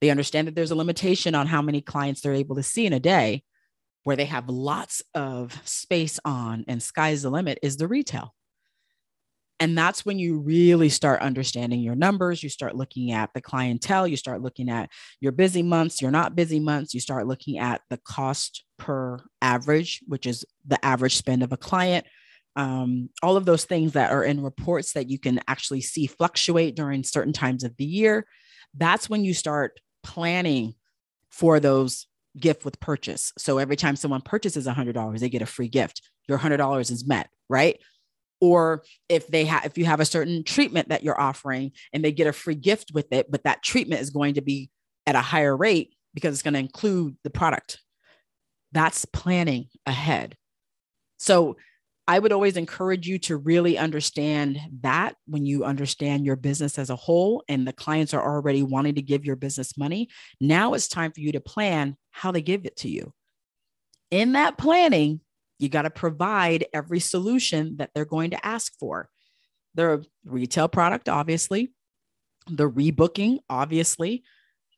They 0.00 0.10
understand 0.10 0.48
that 0.48 0.54
there's 0.54 0.72
a 0.72 0.76
limitation 0.76 1.34
on 1.34 1.46
how 1.46 1.62
many 1.62 1.80
clients 1.80 2.20
they're 2.20 2.34
able 2.34 2.56
to 2.56 2.62
see 2.62 2.86
in 2.86 2.92
a 2.92 3.00
day, 3.00 3.44
where 4.04 4.16
they 4.16 4.24
have 4.24 4.48
lots 4.48 5.00
of 5.14 5.60
space 5.64 6.18
on 6.24 6.64
and 6.66 6.82
sky's 6.82 7.22
the 7.22 7.30
limit 7.30 7.58
is 7.62 7.76
the 7.76 7.86
retail. 7.86 8.34
And 9.62 9.78
that's 9.78 10.04
when 10.04 10.18
you 10.18 10.40
really 10.40 10.88
start 10.88 11.22
understanding 11.22 11.80
your 11.80 11.94
numbers. 11.94 12.42
You 12.42 12.48
start 12.48 12.74
looking 12.74 13.12
at 13.12 13.30
the 13.32 13.40
clientele. 13.40 14.08
You 14.08 14.16
start 14.16 14.42
looking 14.42 14.68
at 14.68 14.90
your 15.20 15.30
busy 15.30 15.62
months, 15.62 16.02
your 16.02 16.10
not 16.10 16.34
busy 16.34 16.58
months. 16.58 16.94
You 16.94 17.00
start 17.00 17.28
looking 17.28 17.58
at 17.58 17.80
the 17.88 17.98
cost 17.98 18.64
per 18.76 19.24
average, 19.40 20.00
which 20.08 20.26
is 20.26 20.44
the 20.66 20.84
average 20.84 21.16
spend 21.16 21.44
of 21.44 21.52
a 21.52 21.56
client 21.56 22.06
um, 22.56 23.08
all 23.22 23.36
of 23.36 23.44
those 23.44 23.64
things 23.64 23.92
that 23.92 24.12
are 24.12 24.24
in 24.24 24.42
reports 24.42 24.92
that 24.92 25.08
you 25.08 25.18
can 25.18 25.40
actually 25.48 25.80
see 25.80 26.06
fluctuate 26.06 26.76
during 26.76 27.02
certain 27.02 27.32
times 27.32 27.64
of 27.64 27.76
the 27.76 27.84
year. 27.84 28.26
That's 28.74 29.08
when 29.08 29.24
you 29.24 29.34
start 29.34 29.80
planning 30.02 30.74
for 31.30 31.60
those 31.60 32.06
gift 32.38 32.64
with 32.64 32.80
purchase. 32.80 33.32
So 33.38 33.58
every 33.58 33.76
time 33.76 33.96
someone 33.96 34.20
purchases 34.20 34.66
$100, 34.66 35.18
they 35.18 35.28
get 35.28 35.42
a 35.42 35.46
free 35.46 35.68
gift. 35.68 36.02
Your 36.28 36.38
$100 36.38 36.90
is 36.90 37.06
met, 37.06 37.28
right? 37.48 37.78
Or 38.42 38.82
if 39.08 39.28
they 39.28 39.44
have 39.44 39.64
if 39.64 39.78
you 39.78 39.84
have 39.84 40.00
a 40.00 40.04
certain 40.04 40.42
treatment 40.42 40.88
that 40.88 41.04
you're 41.04 41.18
offering 41.18 41.70
and 41.92 42.04
they 42.04 42.10
get 42.10 42.26
a 42.26 42.32
free 42.32 42.56
gift 42.56 42.90
with 42.92 43.12
it, 43.12 43.30
but 43.30 43.44
that 43.44 43.62
treatment 43.62 44.02
is 44.02 44.10
going 44.10 44.34
to 44.34 44.42
be 44.42 44.68
at 45.06 45.14
a 45.14 45.20
higher 45.20 45.56
rate 45.56 45.94
because 46.12 46.34
it's 46.34 46.42
going 46.42 46.54
to 46.54 46.60
include 46.60 47.16
the 47.22 47.30
product. 47.30 47.78
That's 48.72 49.04
planning 49.04 49.68
ahead. 49.86 50.36
So 51.18 51.56
I 52.08 52.18
would 52.18 52.32
always 52.32 52.56
encourage 52.56 53.06
you 53.06 53.20
to 53.20 53.36
really 53.36 53.78
understand 53.78 54.58
that 54.80 55.14
when 55.28 55.46
you 55.46 55.64
understand 55.64 56.26
your 56.26 56.34
business 56.34 56.80
as 56.80 56.90
a 56.90 56.96
whole 56.96 57.44
and 57.48 57.64
the 57.66 57.72
clients 57.72 58.12
are 58.12 58.22
already 58.24 58.64
wanting 58.64 58.96
to 58.96 59.02
give 59.02 59.24
your 59.24 59.36
business 59.36 59.78
money, 59.78 60.08
now 60.40 60.74
it's 60.74 60.88
time 60.88 61.12
for 61.12 61.20
you 61.20 61.30
to 61.30 61.40
plan 61.40 61.96
how 62.10 62.32
they 62.32 62.42
give 62.42 62.66
it 62.66 62.74
to 62.78 62.88
you. 62.88 63.12
In 64.10 64.32
that 64.32 64.58
planning, 64.58 65.20
you 65.62 65.68
got 65.68 65.82
to 65.82 65.90
provide 65.90 66.66
every 66.72 67.00
solution 67.00 67.76
that 67.78 67.90
they're 67.94 68.04
going 68.04 68.30
to 68.30 68.46
ask 68.46 68.72
for. 68.78 69.08
The 69.74 70.04
retail 70.24 70.68
product, 70.68 71.08
obviously, 71.08 71.72
the 72.48 72.68
rebooking, 72.68 73.38
obviously. 73.48 74.24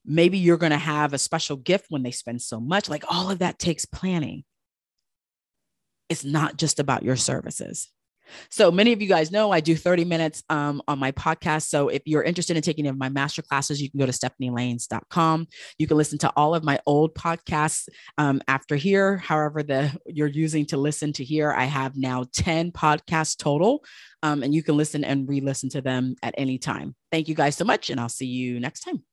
Maybe 0.04 0.38
you're 0.38 0.58
going 0.58 0.70
to 0.70 0.78
have 0.78 1.14
a 1.14 1.18
special 1.18 1.56
gift 1.56 1.86
when 1.88 2.02
they 2.02 2.10
spend 2.10 2.42
so 2.42 2.60
much. 2.60 2.88
Like 2.88 3.04
all 3.08 3.30
of 3.30 3.38
that 3.40 3.58
takes 3.58 3.86
planning 3.86 4.44
it's 6.08 6.24
not 6.24 6.56
just 6.56 6.80
about 6.80 7.02
your 7.02 7.16
services. 7.16 7.90
So 8.50 8.70
many 8.70 8.92
of 8.92 9.02
you 9.02 9.08
guys 9.08 9.30
know 9.30 9.50
I 9.50 9.60
do 9.60 9.76
30 9.76 10.04
minutes 10.04 10.42
um, 10.48 10.82
on 10.88 10.98
my 10.98 11.12
podcast. 11.12 11.68
So 11.68 11.88
if 11.88 12.02
you're 12.04 12.22
interested 12.22 12.56
in 12.56 12.62
taking 12.62 12.84
any 12.84 12.90
of 12.90 12.98
my 12.98 13.08
master 13.08 13.42
classes, 13.42 13.80
you 13.80 13.90
can 13.90 14.00
go 14.00 14.06
to 14.06 14.12
stephanielaynes.com. 14.12 15.46
You 15.78 15.86
can 15.86 15.96
listen 15.96 16.18
to 16.18 16.32
all 16.36 16.54
of 16.54 16.64
my 16.64 16.78
old 16.86 17.14
podcasts 17.14 17.88
um, 18.18 18.40
after 18.48 18.76
here. 18.76 19.16
However, 19.16 19.62
the 19.62 19.96
you're 20.06 20.28
using 20.28 20.66
to 20.66 20.76
listen 20.76 21.12
to 21.14 21.24
here, 21.24 21.52
I 21.52 21.64
have 21.64 21.96
now 21.96 22.24
10 22.32 22.72
podcasts 22.72 23.36
total. 23.36 23.84
Um, 24.22 24.42
and 24.42 24.54
you 24.54 24.62
can 24.62 24.76
listen 24.76 25.04
and 25.04 25.28
re-listen 25.28 25.68
to 25.70 25.82
them 25.82 26.16
at 26.22 26.34
any 26.38 26.58
time. 26.58 26.94
Thank 27.12 27.28
you 27.28 27.34
guys 27.34 27.56
so 27.56 27.64
much, 27.64 27.90
and 27.90 28.00
I'll 28.00 28.08
see 28.08 28.26
you 28.26 28.58
next 28.58 28.80
time. 28.80 29.04